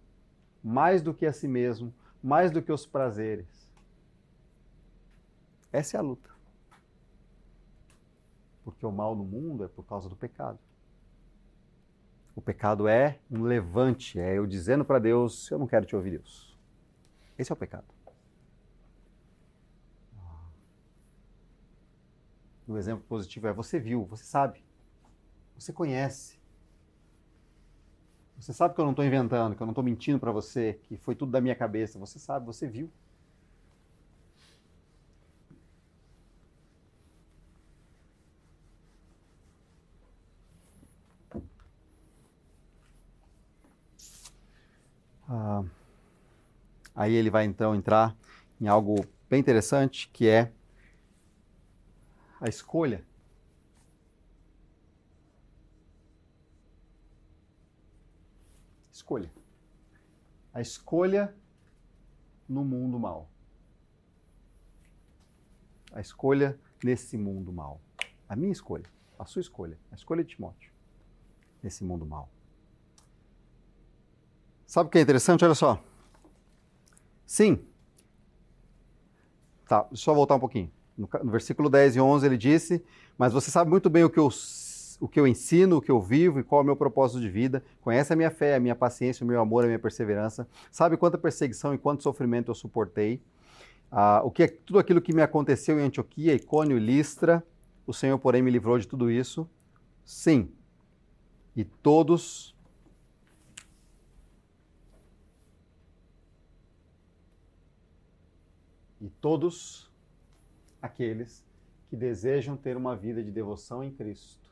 [0.66, 3.70] mais do que a si mesmo, mais do que os prazeres.
[5.72, 6.28] Essa é a luta.
[8.64, 10.59] Porque o mal no mundo é por causa do pecado.
[12.34, 16.18] O pecado é um levante, é eu dizendo para Deus: eu não quero te ouvir,
[16.18, 16.59] Deus.
[17.38, 17.86] Esse é o pecado.
[22.66, 24.64] O exemplo positivo é você viu, você sabe,
[25.57, 26.36] você conhece.
[28.39, 30.97] Você sabe que eu não estou inventando, que eu não estou mentindo para você, que
[30.97, 31.99] foi tudo da minha cabeça.
[31.99, 32.91] Você sabe, você viu.
[45.28, 45.64] Ah.
[46.95, 48.14] Aí ele vai então entrar
[48.61, 50.53] em algo bem interessante que é
[52.41, 53.05] a escolha.
[59.07, 59.30] Escolha.
[60.52, 61.32] A escolha
[62.48, 63.30] no mundo mal.
[65.92, 67.80] A escolha nesse mundo mal.
[68.28, 68.84] A minha escolha,
[69.16, 70.72] a sua escolha, a escolha de Timóteo
[71.62, 72.28] nesse mundo mal.
[74.66, 75.44] Sabe o que é interessante?
[75.44, 75.80] Olha só.
[77.24, 77.64] Sim.
[79.68, 80.72] Tá, deixa eu voltar um pouquinho.
[80.98, 82.84] No, versículo 10 e 11 ele disse:
[83.16, 84.32] Mas você sabe muito bem o que, eu,
[85.01, 87.28] o que eu ensino, o que eu vivo e qual é o meu propósito de
[87.28, 87.62] vida.
[87.80, 90.49] Conhece a minha fé, a minha paciência, o meu amor, a minha perseverança.
[90.70, 93.20] Sabe quanta perseguição e quanto sofrimento eu suportei.
[93.90, 97.44] Ah, o que é tudo aquilo que me aconteceu em Antioquia, Icônio Listra.
[97.86, 99.49] O Senhor, porém, me livrou de tudo isso.
[100.05, 100.51] Sim.
[101.55, 102.55] E todos
[109.01, 109.90] e todos
[110.80, 111.44] aqueles
[111.88, 114.45] que desejam ter uma vida de devoção em Cristo.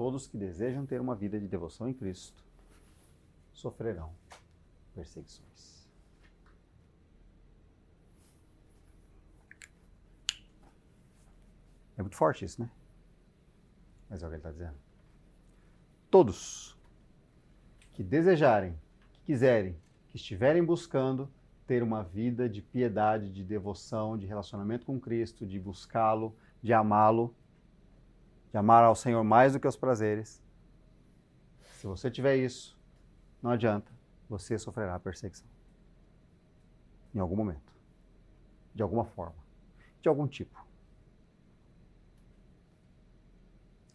[0.00, 2.42] Todos que desejam ter uma vida de devoção em Cristo
[3.52, 4.10] sofrerão
[4.94, 5.86] perseguições.
[11.98, 12.70] É muito forte isso, né?
[14.08, 14.78] Mas é o que ele está dizendo.
[16.10, 16.74] Todos
[17.92, 18.80] que desejarem,
[19.12, 19.76] que quiserem,
[20.08, 21.30] que estiverem buscando
[21.66, 27.34] ter uma vida de piedade, de devoção, de relacionamento com Cristo, de buscá-lo, de amá-lo,
[28.50, 30.42] de amar ao Senhor mais do que os prazeres.
[31.60, 32.78] Se você tiver isso,
[33.42, 33.90] não adianta,
[34.28, 35.48] você sofrerá perseguição.
[37.14, 37.72] Em algum momento.
[38.74, 39.38] De alguma forma.
[40.02, 40.64] De algum tipo.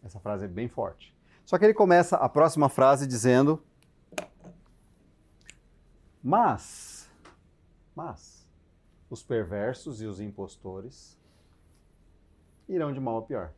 [0.02, 1.14] Essa frase é bem forte.
[1.44, 3.62] Só que ele começa a próxima frase dizendo:
[6.22, 6.96] Mas
[7.96, 8.46] mas
[9.08, 11.18] os perversos e os impostores
[12.68, 13.54] irão de mal a pior.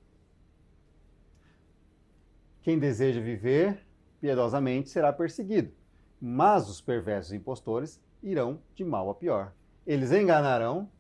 [2.63, 3.87] Quem deseja viver
[4.21, 5.73] piedosamente será perseguido,
[6.21, 9.53] mas os perversos impostores irão de mal a pior.
[9.87, 10.91] Eles enganarão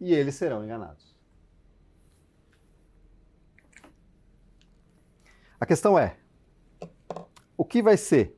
[0.00, 1.16] e eles serão enganados.
[5.60, 6.16] A questão é:
[7.56, 8.36] o que vai ser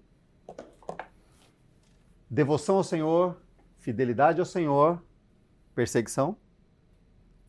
[2.28, 3.36] devoção ao Senhor
[3.80, 5.02] fidelidade ao Senhor,
[5.74, 6.36] perseguição,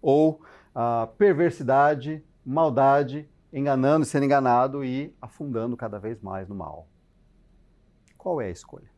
[0.02, 0.42] ou
[0.74, 6.88] a perversidade, maldade, enganando e sendo enganado e afundando cada vez mais no mal.
[8.18, 8.90] Qual é a escolha?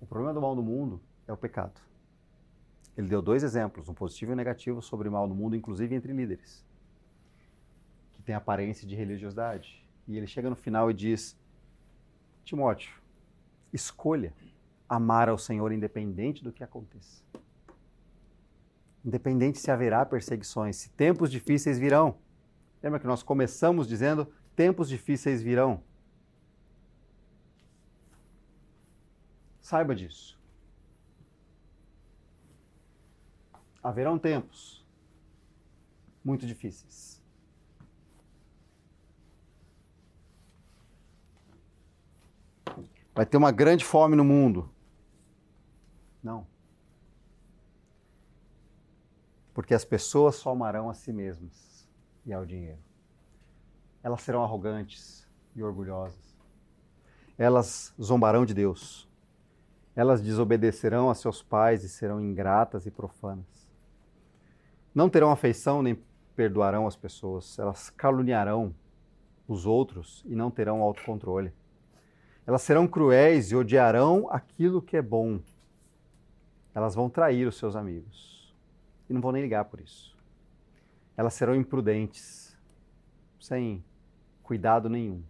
[0.00, 1.80] O problema do mal no mundo é o pecado.
[2.96, 5.94] Ele deu dois exemplos, um positivo e um negativo, sobre o mal no mundo, inclusive
[5.94, 6.64] entre líderes,
[8.12, 9.86] que tem aparência de religiosidade.
[10.06, 11.38] E ele chega no final e diz:
[12.44, 12.92] Timóteo,
[13.72, 14.32] escolha
[14.88, 17.22] amar ao Senhor independente do que aconteça.
[19.04, 22.16] Independente se haverá perseguições, se tempos difíceis virão.
[22.82, 25.82] Lembra que nós começamos dizendo: tempos difíceis virão.
[29.60, 30.38] Saiba disso.
[33.82, 34.86] Haverão tempos
[36.24, 37.22] muito difíceis.
[43.14, 44.70] Vai ter uma grande fome no mundo.
[46.22, 46.46] Não.
[49.52, 51.67] Porque as pessoas só amarão a si mesmas
[52.28, 52.78] e ao dinheiro.
[54.02, 55.26] Elas serão arrogantes
[55.56, 56.38] e orgulhosas.
[57.36, 59.08] Elas zombarão de Deus.
[59.96, 63.68] Elas desobedecerão a seus pais e serão ingratas e profanas.
[64.94, 65.98] Não terão afeição nem
[66.36, 67.58] perdoarão as pessoas.
[67.58, 68.72] Elas caluniarão
[69.48, 71.52] os outros e não terão autocontrole.
[72.46, 75.40] Elas serão cruéis e odiarão aquilo que é bom
[76.78, 78.54] elas vão trair os seus amigos
[79.08, 80.16] e não vão nem ligar por isso.
[81.18, 82.56] Elas serão imprudentes,
[83.40, 83.84] sem
[84.40, 85.20] cuidado nenhum.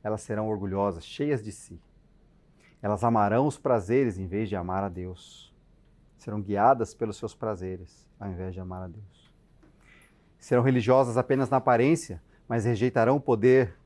[0.00, 1.82] Elas serão orgulhosas, cheias de si.
[2.80, 5.52] Elas amarão os prazeres em vez de amar a Deus.
[6.16, 9.32] Serão guiadas pelos seus prazeres ao invés de amar a Deus.
[10.38, 13.76] Serão religiosas apenas na aparência, mas rejeitarão o poder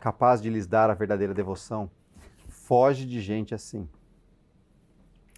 [0.00, 1.88] capaz de lhes dar a verdadeira devoção.
[2.48, 3.88] Foge de gente assim.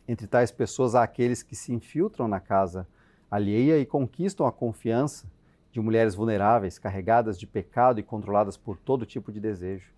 [0.09, 2.89] Entre tais pessoas há aqueles que se infiltram na casa
[3.31, 5.31] alheia e conquistam a confiança
[5.71, 9.93] de mulheres vulneráveis, carregadas de pecado e controladas por todo tipo de desejo.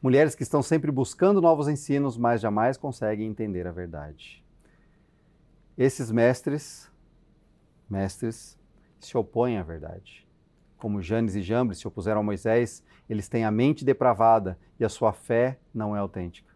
[0.00, 4.44] Mulheres que estão sempre buscando novos ensinos, mas jamais conseguem entender a verdade.
[5.76, 6.90] Esses mestres,
[7.88, 8.58] mestres,
[8.98, 10.26] se opõem à verdade.
[10.78, 14.88] Como Janes e Jambres se opuseram a Moisés, eles têm a mente depravada e a
[14.88, 16.52] sua fé não é autêntica.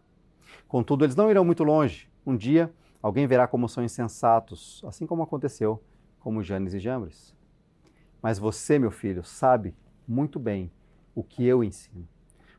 [0.67, 2.09] Contudo, eles não irão muito longe.
[2.25, 5.81] Um dia, Alguém verá como são insensatos, assim como aconteceu
[6.27, 7.33] com Janes e Jambres.
[8.21, 9.73] Mas você, meu filho, sabe
[10.05, 10.69] muito bem
[11.15, 12.05] o que eu ensino.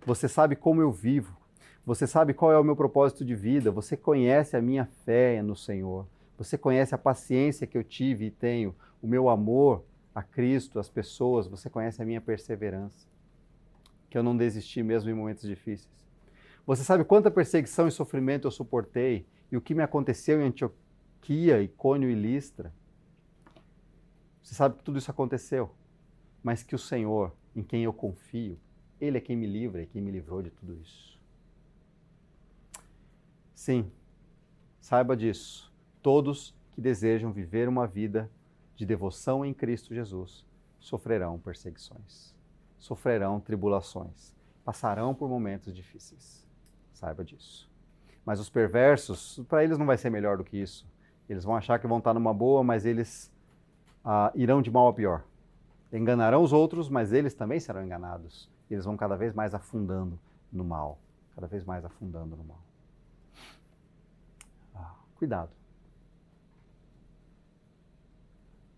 [0.07, 1.37] Você sabe como eu vivo.
[1.85, 3.71] Você sabe qual é o meu propósito de vida.
[3.71, 6.07] Você conhece a minha fé no Senhor.
[6.39, 10.89] Você conhece a paciência que eu tive e tenho, o meu amor a Cristo, as
[10.89, 11.47] pessoas.
[11.47, 13.07] Você conhece a minha perseverança.
[14.09, 16.09] Que eu não desisti mesmo em momentos difíceis.
[16.67, 21.61] Você sabe quanta perseguição e sofrimento eu suportei e o que me aconteceu em Antioquia,
[21.61, 22.73] Icônio e Listra.
[24.43, 25.71] Você sabe que tudo isso aconteceu,
[26.43, 28.59] mas que o Senhor, em quem eu confio,
[29.01, 31.19] Ele é quem me livra e quem me livrou de tudo isso.
[33.55, 33.91] Sim,
[34.81, 35.73] saiba disso.
[36.01, 38.31] Todos que desejam viver uma vida
[38.77, 40.47] de devoção em Cristo Jesus
[40.79, 42.35] sofrerão perseguições,
[42.79, 44.35] sofrerão tribulações,
[44.65, 46.47] passarão por momentos difíceis.
[46.93, 47.69] Saiba disso.
[48.25, 50.87] Mas os perversos, para eles não vai ser melhor do que isso.
[51.29, 53.33] Eles vão achar que vão estar numa boa, mas eles
[54.05, 55.25] ah, irão de mal a pior.
[55.93, 58.51] Enganarão os outros, mas eles também serão enganados.
[58.71, 60.19] Eles vão cada vez mais afundando
[60.53, 60.99] no mal.
[61.35, 62.61] Cada vez mais afundando no mal.
[64.75, 65.51] Ah, cuidado.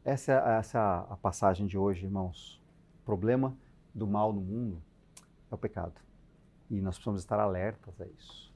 [0.04, 2.60] Essa, é, essa é a passagem de hoje, irmãos.
[3.02, 3.56] O problema
[3.94, 4.82] do mal no mundo
[5.50, 5.94] é o pecado.
[6.70, 8.52] E nós precisamos estar alertas a isso.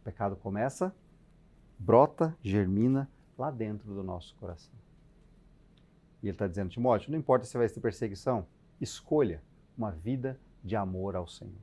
[0.00, 0.94] O pecado começa,
[1.78, 4.74] brota, germina lá dentro do nosso coração.
[6.22, 8.46] E ele está dizendo, Timóteo, não importa se vai ter perseguição,
[8.80, 9.42] escolha
[9.76, 11.54] uma vida de amor ao Senhor,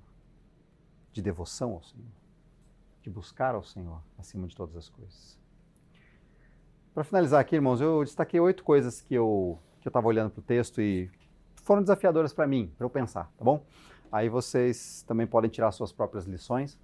[1.12, 2.12] de devoção ao Senhor,
[3.02, 5.38] de buscar ao Senhor acima de todas as coisas.
[6.94, 10.40] Para finalizar aqui, irmãos, eu destaquei oito coisas que eu que eu estava olhando para
[10.40, 11.12] o texto e
[11.58, 13.64] foram desafiadoras para mim, para eu pensar, tá bom?
[14.12, 16.80] Aí vocês também podem tirar suas próprias lições,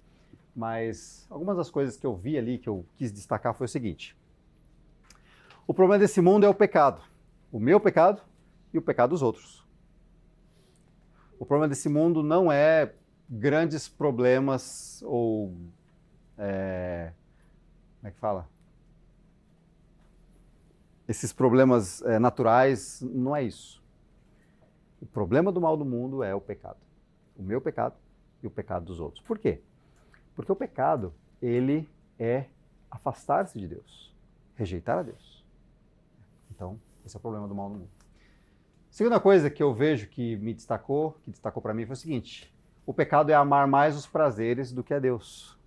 [0.54, 4.16] mas algumas das coisas que eu vi ali, que eu quis destacar, foi o seguinte:
[5.66, 7.02] o problema desse mundo é o pecado,
[7.52, 8.20] o meu pecado
[8.72, 9.64] e o pecado dos outros.
[11.38, 12.94] O problema desse mundo não é
[13.28, 15.54] grandes problemas ou.
[16.36, 17.12] É,
[18.00, 18.48] como é que fala?
[21.06, 23.80] Esses problemas é, naturais, não é isso.
[25.00, 26.78] O problema do mal do mundo é o pecado
[27.36, 27.94] o meu pecado
[28.42, 29.22] e o pecado dos outros.
[29.24, 29.60] Por quê?
[30.34, 31.88] Porque o pecado, ele
[32.18, 32.46] é
[32.90, 34.14] afastar-se de Deus,
[34.56, 35.44] rejeitar a Deus.
[36.50, 37.90] Então, esse é o problema do mal no mundo.
[38.90, 42.54] Segunda coisa que eu vejo que me destacou, que destacou para mim foi o seguinte:
[42.84, 45.58] o pecado é amar mais os prazeres do que a Deus.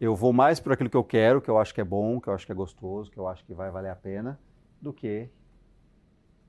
[0.00, 2.28] Eu vou mais por aquilo que eu quero, que eu acho que é bom, que
[2.28, 4.38] eu acho que é gostoso, que eu acho que vai valer a pena,
[4.80, 5.28] do que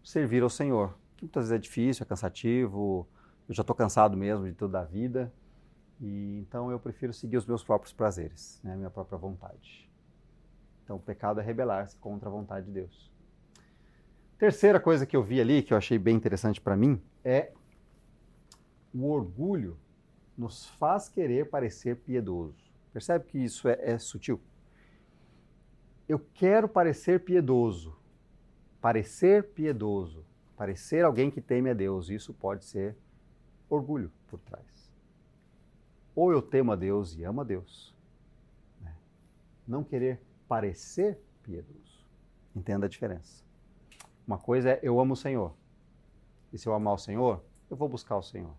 [0.03, 3.07] servir ao Senhor que muitas vezes é difícil, é cansativo,
[3.47, 5.31] eu já estou cansado mesmo de toda a vida,
[5.99, 9.84] e então eu prefiro seguir os meus próprios prazeres, né, minha própria vontade.
[10.85, 13.11] Então o pecado é rebelar-se contra a vontade de Deus.
[14.37, 17.51] Terceira coisa que eu vi ali, que eu achei bem interessante para mim, é
[18.93, 19.77] o orgulho
[20.37, 22.63] nos faz querer parecer piedoso.
[22.93, 24.39] Percebe que isso é, é sutil?
[26.07, 27.97] Eu quero parecer piedoso.
[28.79, 30.25] Parecer piedoso
[30.55, 32.09] parecer alguém que teme a Deus.
[32.09, 32.95] Isso pode ser
[33.69, 34.91] orgulho por trás.
[36.15, 37.93] Ou eu temo a Deus e amo a Deus.
[38.81, 38.95] Né?
[39.67, 42.05] Não querer parecer piedoso.
[42.55, 43.43] Entenda a diferença.
[44.27, 45.53] Uma coisa é eu amo o Senhor.
[46.51, 48.53] E se eu amar o Senhor, eu vou buscar o Senhor.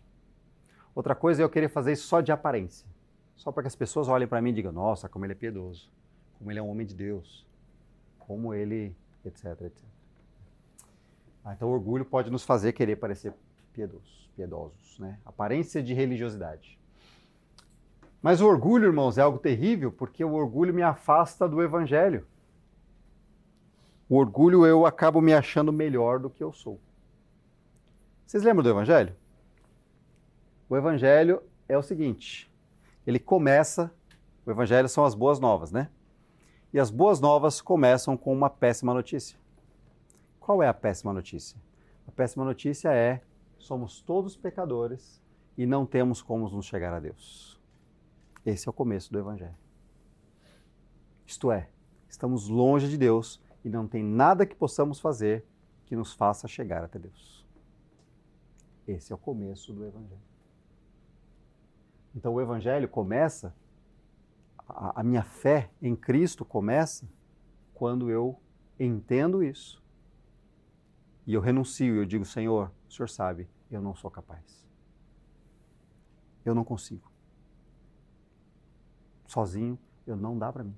[0.95, 2.89] Outra coisa é eu querer fazer isso só de aparência.
[3.37, 5.91] Só para que as pessoas olhem para mim e digam: nossa, como ele é piedoso.
[6.39, 7.47] Como ele é um homem de Deus.
[8.19, 8.95] Como ele.
[9.25, 9.85] etc, etc.
[11.45, 13.33] Ah, então, o orgulho pode nos fazer querer parecer
[13.73, 15.21] piedosos, piedosos, né?
[15.25, 16.77] Aparência de religiosidade.
[18.23, 22.27] Mas o orgulho, irmãos, é algo terrível porque o orgulho me afasta do evangelho.
[24.09, 26.81] O orgulho eu acabo me achando melhor do que eu sou.
[28.27, 29.15] Vocês lembram do evangelho?
[30.69, 32.51] O evangelho é o seguinte:
[33.07, 33.93] ele começa,
[34.45, 35.89] o evangelho são as boas novas, né?
[36.73, 39.39] E as boas novas começam com uma péssima notícia.
[40.41, 41.59] Qual é a péssima notícia?
[42.07, 43.23] A péssima notícia é:
[43.59, 45.21] somos todos pecadores
[45.57, 47.56] e não temos como nos chegar a Deus.
[48.47, 49.57] Esse é o começo do Evangelho.
[51.27, 51.69] Isto é,
[52.09, 55.45] estamos longe de Deus e não tem nada que possamos fazer
[55.85, 57.45] que nos faça chegar até Deus.
[58.87, 60.23] Esse é o começo do Evangelho.
[62.15, 63.53] Então o Evangelho começa,
[64.69, 67.09] a, a minha fé em Cristo começa
[67.75, 68.41] quando eu
[68.79, 69.83] entendo isso
[71.27, 74.65] e eu renuncio, eu digo, Senhor, o Senhor sabe, eu não sou capaz.
[76.45, 77.16] Eu não consigo.
[79.27, 80.77] Sozinho, eu não dá para mim.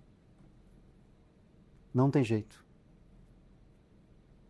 [1.92, 2.64] Não tem jeito.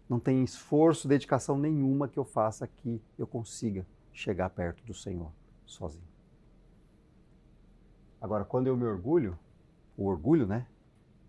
[0.09, 5.30] Não tem esforço, dedicação nenhuma que eu faça que eu consiga chegar perto do Senhor
[5.66, 6.09] sozinho.
[8.20, 9.38] Agora, quando eu me orgulho,
[9.96, 10.66] o orgulho, né?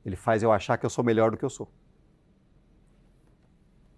[0.06, 1.70] Ele faz eu achar que eu sou melhor do que eu sou.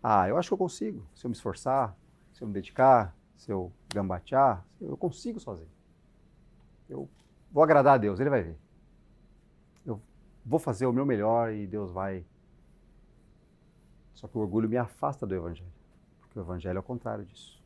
[0.04, 1.06] Ah, eu acho que eu consigo.
[1.14, 1.96] Se eu me esforçar,
[2.34, 5.70] se eu me dedicar, se eu gambatear, eu consigo sozinho.
[6.90, 7.08] Eu
[7.52, 8.58] vou agradar a Deus, Ele vai ver.
[10.46, 12.26] Vou fazer o meu melhor e Deus vai.
[14.14, 15.72] Só que o orgulho me afasta do Evangelho.
[16.20, 17.62] Porque o Evangelho é o contrário disso.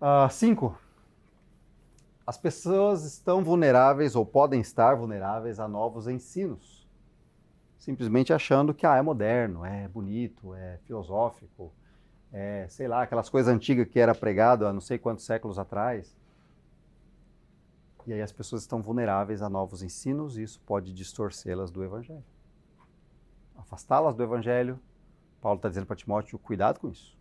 [0.00, 0.78] Uh, cinco.
[2.26, 6.86] As pessoas estão vulneráveis ou podem estar vulneráveis a novos ensinos.
[7.78, 11.72] Simplesmente achando que ah, é moderno, é bonito, é filosófico,
[12.32, 16.14] é, sei lá, aquelas coisas antigas que era pregado há não sei quantos séculos atrás.
[18.08, 22.24] E aí as pessoas estão vulneráveis a novos ensinos e isso pode distorcê-las do Evangelho.
[23.54, 24.80] Afastá-las do Evangelho,
[25.42, 27.14] Paulo está dizendo para Timóteo, cuidado com isso.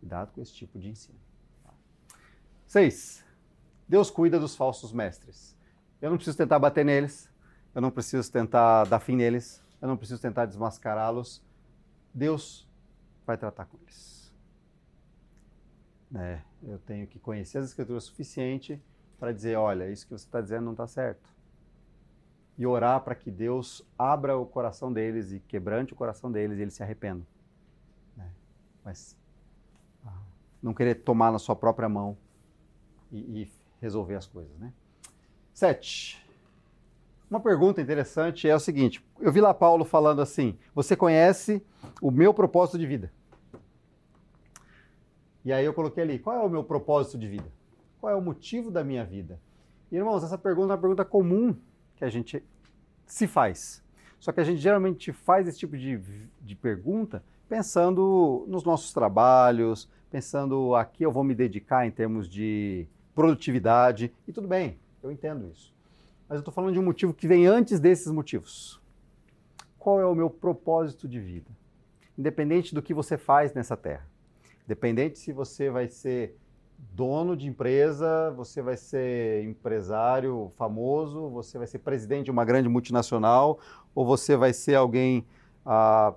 [0.00, 1.18] Cuidado com esse tipo de ensino.
[2.66, 3.24] Seis,
[3.88, 5.56] Deus cuida dos falsos mestres.
[5.98, 7.32] Eu não preciso tentar bater neles,
[7.74, 11.42] eu não preciso tentar dar fim neles, eu não preciso tentar desmascará-los.
[12.12, 12.68] Deus
[13.26, 14.30] vai tratar com eles.
[16.14, 18.78] É, eu tenho que conhecer as escrituras suficiente
[19.24, 21.26] para dizer, olha, isso que você está dizendo não está certo.
[22.58, 26.60] E orar para que Deus abra o coração deles e quebrante o coração deles e
[26.60, 27.26] eles se arrependam.
[28.18, 28.26] É,
[28.84, 29.16] mas
[30.04, 30.12] ah,
[30.62, 32.18] não querer tomar na sua própria mão
[33.10, 34.70] e, e resolver as coisas, né?
[35.54, 36.22] Sete.
[37.30, 41.64] Uma pergunta interessante é o seguinte: eu vi lá Paulo falando assim: você conhece
[42.02, 43.10] o meu propósito de vida?
[45.42, 47.63] E aí eu coloquei ali: qual é o meu propósito de vida?
[48.04, 49.40] Qual é o motivo da minha vida?
[49.90, 51.56] Irmãos, essa pergunta é uma pergunta comum
[51.96, 52.44] que a gente
[53.06, 53.82] se faz.
[54.20, 55.98] Só que a gente geralmente faz esse tipo de,
[56.42, 62.28] de pergunta pensando nos nossos trabalhos, pensando a que eu vou me dedicar em termos
[62.28, 65.72] de produtividade, e tudo bem, eu entendo isso.
[66.28, 68.78] Mas eu estou falando de um motivo que vem antes desses motivos.
[69.78, 71.50] Qual é o meu propósito de vida?
[72.18, 74.06] Independente do que você faz nessa terra.
[74.66, 76.36] Independente se você vai ser
[76.92, 82.68] dono de empresa, você vai ser empresário famoso, você vai ser presidente de uma grande
[82.68, 83.58] multinacional,
[83.94, 85.26] ou você vai ser alguém
[85.64, 86.14] ah,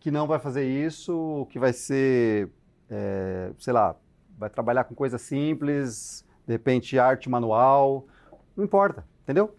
[0.00, 2.50] que não vai fazer isso, que vai ser,
[2.88, 3.96] é, sei lá,
[4.38, 8.06] vai trabalhar com coisa simples, de repente arte manual,
[8.56, 9.54] não importa, entendeu?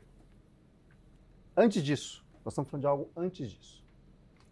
[1.56, 3.84] Antes disso, nós estamos falando de algo antes disso.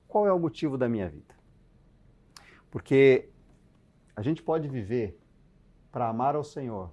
[0.07, 1.33] Qual é o motivo da minha vida?
[2.69, 3.29] Porque
[4.15, 5.17] a gente pode viver
[5.95, 6.91] para amar ao Senhor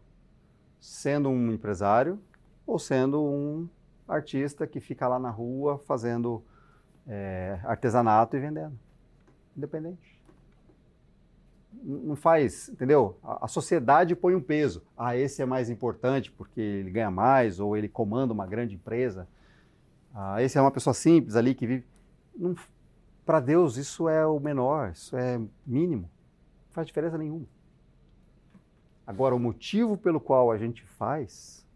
[0.79, 2.21] sendo um empresário
[2.65, 3.69] ou sendo um
[4.07, 6.41] artista que fica lá na rua fazendo
[7.09, 8.79] é, artesanato e vendendo.
[9.57, 10.23] Independente
[11.83, 13.19] não faz, entendeu?
[13.25, 14.85] A, sociedade põe um peso.
[14.97, 19.27] Ah, esse é mais importante porque ele ganha mais ou ele comanda uma grande empresa.
[20.15, 21.85] Ah, esse é uma pessoa simples ali que vive.
[23.27, 26.03] Para Deus isso é o menor, isso é mínimo.
[26.03, 27.47] Não faz diferença nenhuma.
[29.07, 31.67] Agora, o motivo pelo qual a gente faz,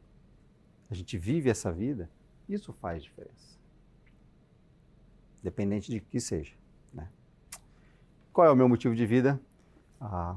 [0.91, 2.09] a gente vive essa vida,
[2.49, 3.59] isso faz diferença.
[5.43, 6.55] Dependente de que seja.
[6.93, 7.09] Né?
[8.33, 9.41] Qual é o meu motivo de vida?
[10.01, 10.37] Ah,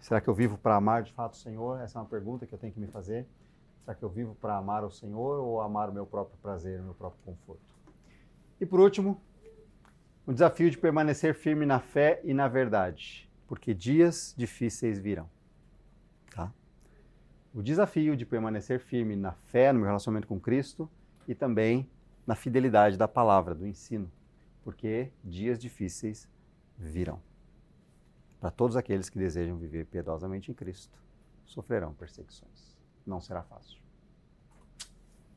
[0.00, 1.80] será que eu vivo para amar de fato o Senhor?
[1.80, 3.26] Essa é uma pergunta que eu tenho que me fazer.
[3.84, 6.84] Será que eu vivo para amar o Senhor ou amar o meu próprio prazer, o
[6.84, 7.62] meu próprio conforto?
[8.60, 9.20] E por último,
[10.26, 15.28] o desafio de permanecer firme na fé e na verdade, porque dias difíceis virão.
[17.54, 20.88] O desafio de permanecer firme na fé, no meu relacionamento com Cristo
[21.28, 21.88] e também
[22.26, 24.10] na fidelidade da palavra, do ensino,
[24.64, 26.28] porque dias difíceis
[26.78, 27.20] virão
[28.42, 30.98] para todos aqueles que desejam viver piedosamente em Cristo,
[31.44, 32.76] sofrerão perseguições.
[33.06, 33.80] Não será fácil.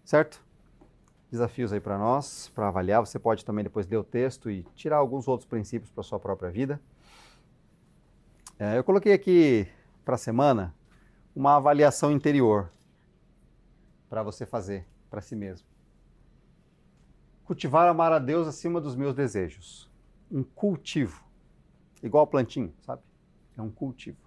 [0.03, 0.43] Certo?
[1.29, 3.05] Desafios aí para nós, para avaliar.
[3.05, 6.49] Você pode também depois ler o texto e tirar alguns outros princípios para sua própria
[6.49, 6.81] vida.
[8.57, 9.67] É, eu coloquei aqui
[10.03, 10.73] para a semana
[11.35, 12.71] uma avaliação interior
[14.09, 15.67] para você fazer para si mesmo.
[17.43, 19.89] Cultivar amar a Deus acima dos meus desejos.
[20.31, 21.23] Um cultivo
[22.01, 23.01] igual plantinho, sabe?
[23.57, 24.17] É um cultivo.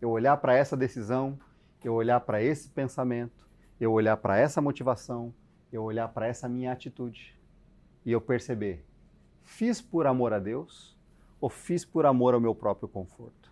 [0.00, 1.38] Eu olhar para essa decisão,
[1.82, 3.46] eu olhar para esse pensamento,
[3.80, 5.32] eu olhar para essa motivação,
[5.72, 7.38] eu olhar para essa minha atitude
[8.04, 8.84] e eu perceber,
[9.42, 10.96] fiz por amor a Deus
[11.40, 13.45] ou fiz por amor ao meu próprio conforto?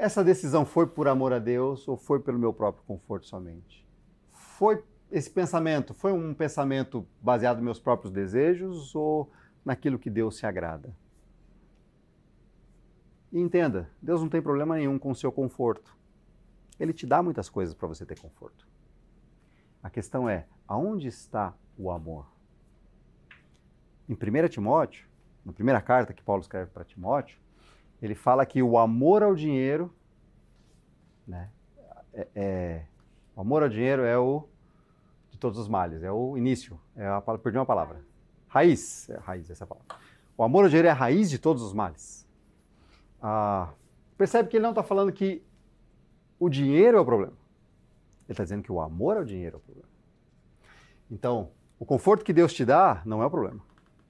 [0.00, 3.86] Essa decisão foi por amor a Deus ou foi pelo meu próprio conforto somente?
[4.30, 4.82] Foi
[5.12, 9.30] esse pensamento foi um pensamento baseado nos meus próprios desejos ou
[9.62, 10.96] naquilo que Deus se agrada?
[13.30, 15.94] E entenda, Deus não tem problema nenhum com o seu conforto.
[16.78, 18.66] Ele te dá muitas coisas para você ter conforto.
[19.82, 22.26] A questão é, aonde está o amor?
[24.08, 25.06] Em 1 Timóteo,
[25.44, 27.38] na primeira carta que Paulo escreve para Timóteo,
[28.00, 29.92] ele fala que o amor ao dinheiro,
[31.26, 31.50] né,
[32.12, 32.82] é, é,
[33.36, 34.48] o amor ao dinheiro é o
[35.30, 38.00] de todos os males, é o início, é a, perdi uma palavra,
[38.48, 39.96] raiz, é raiz essa palavra.
[40.36, 42.26] O amor ao dinheiro é a raiz de todos os males.
[43.22, 43.72] Ah,
[44.16, 45.42] percebe que ele não está falando que
[46.38, 47.34] o dinheiro é o problema.
[48.24, 49.88] Ele está dizendo que o amor ao dinheiro é o problema.
[51.10, 53.60] Então, o conforto que Deus te dá não é o problema.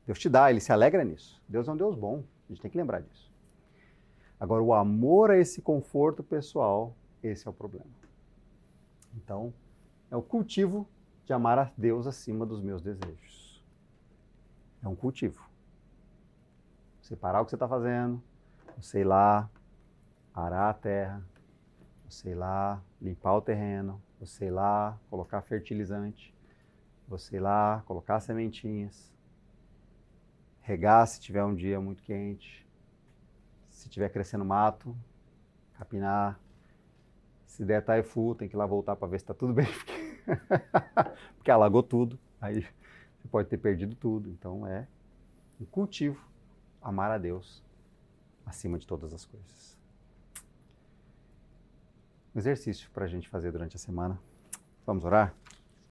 [0.07, 1.43] Deus te dá, ele se alegra nisso.
[1.49, 3.30] Deus é um Deus bom, a gente tem que lembrar disso.
[4.41, 7.91] Agora, o amor a esse conforto pessoal, esse é o problema.
[9.15, 9.53] Então,
[10.11, 10.89] é o cultivo
[11.27, 13.63] de amar a Deus acima dos meus desejos.
[14.83, 15.47] É um cultivo.
[17.03, 18.23] Separar o que você está fazendo,
[18.79, 19.51] você ir lá,
[20.35, 21.23] arar a terra,
[22.09, 26.35] você ir lá, limpar o terreno, você ir lá, colocar fertilizante,
[27.07, 29.13] você ir lá, colocar sementinhas,
[30.63, 32.67] regar se tiver um dia muito quente,
[33.81, 34.95] se tiver crescendo mato,
[35.73, 36.39] capinar,
[37.47, 39.67] se der taifu, tem que ir lá voltar para ver se está tudo bem,
[41.35, 42.61] porque, alagou tudo, aí
[43.17, 44.29] você pode ter perdido tudo.
[44.29, 44.87] Então é
[45.59, 46.23] um cultivo
[46.83, 47.65] amar a Deus
[48.45, 49.79] acima de todas as coisas.
[52.35, 54.21] Um exercício para a gente fazer durante a semana.
[54.85, 55.35] Vamos orar?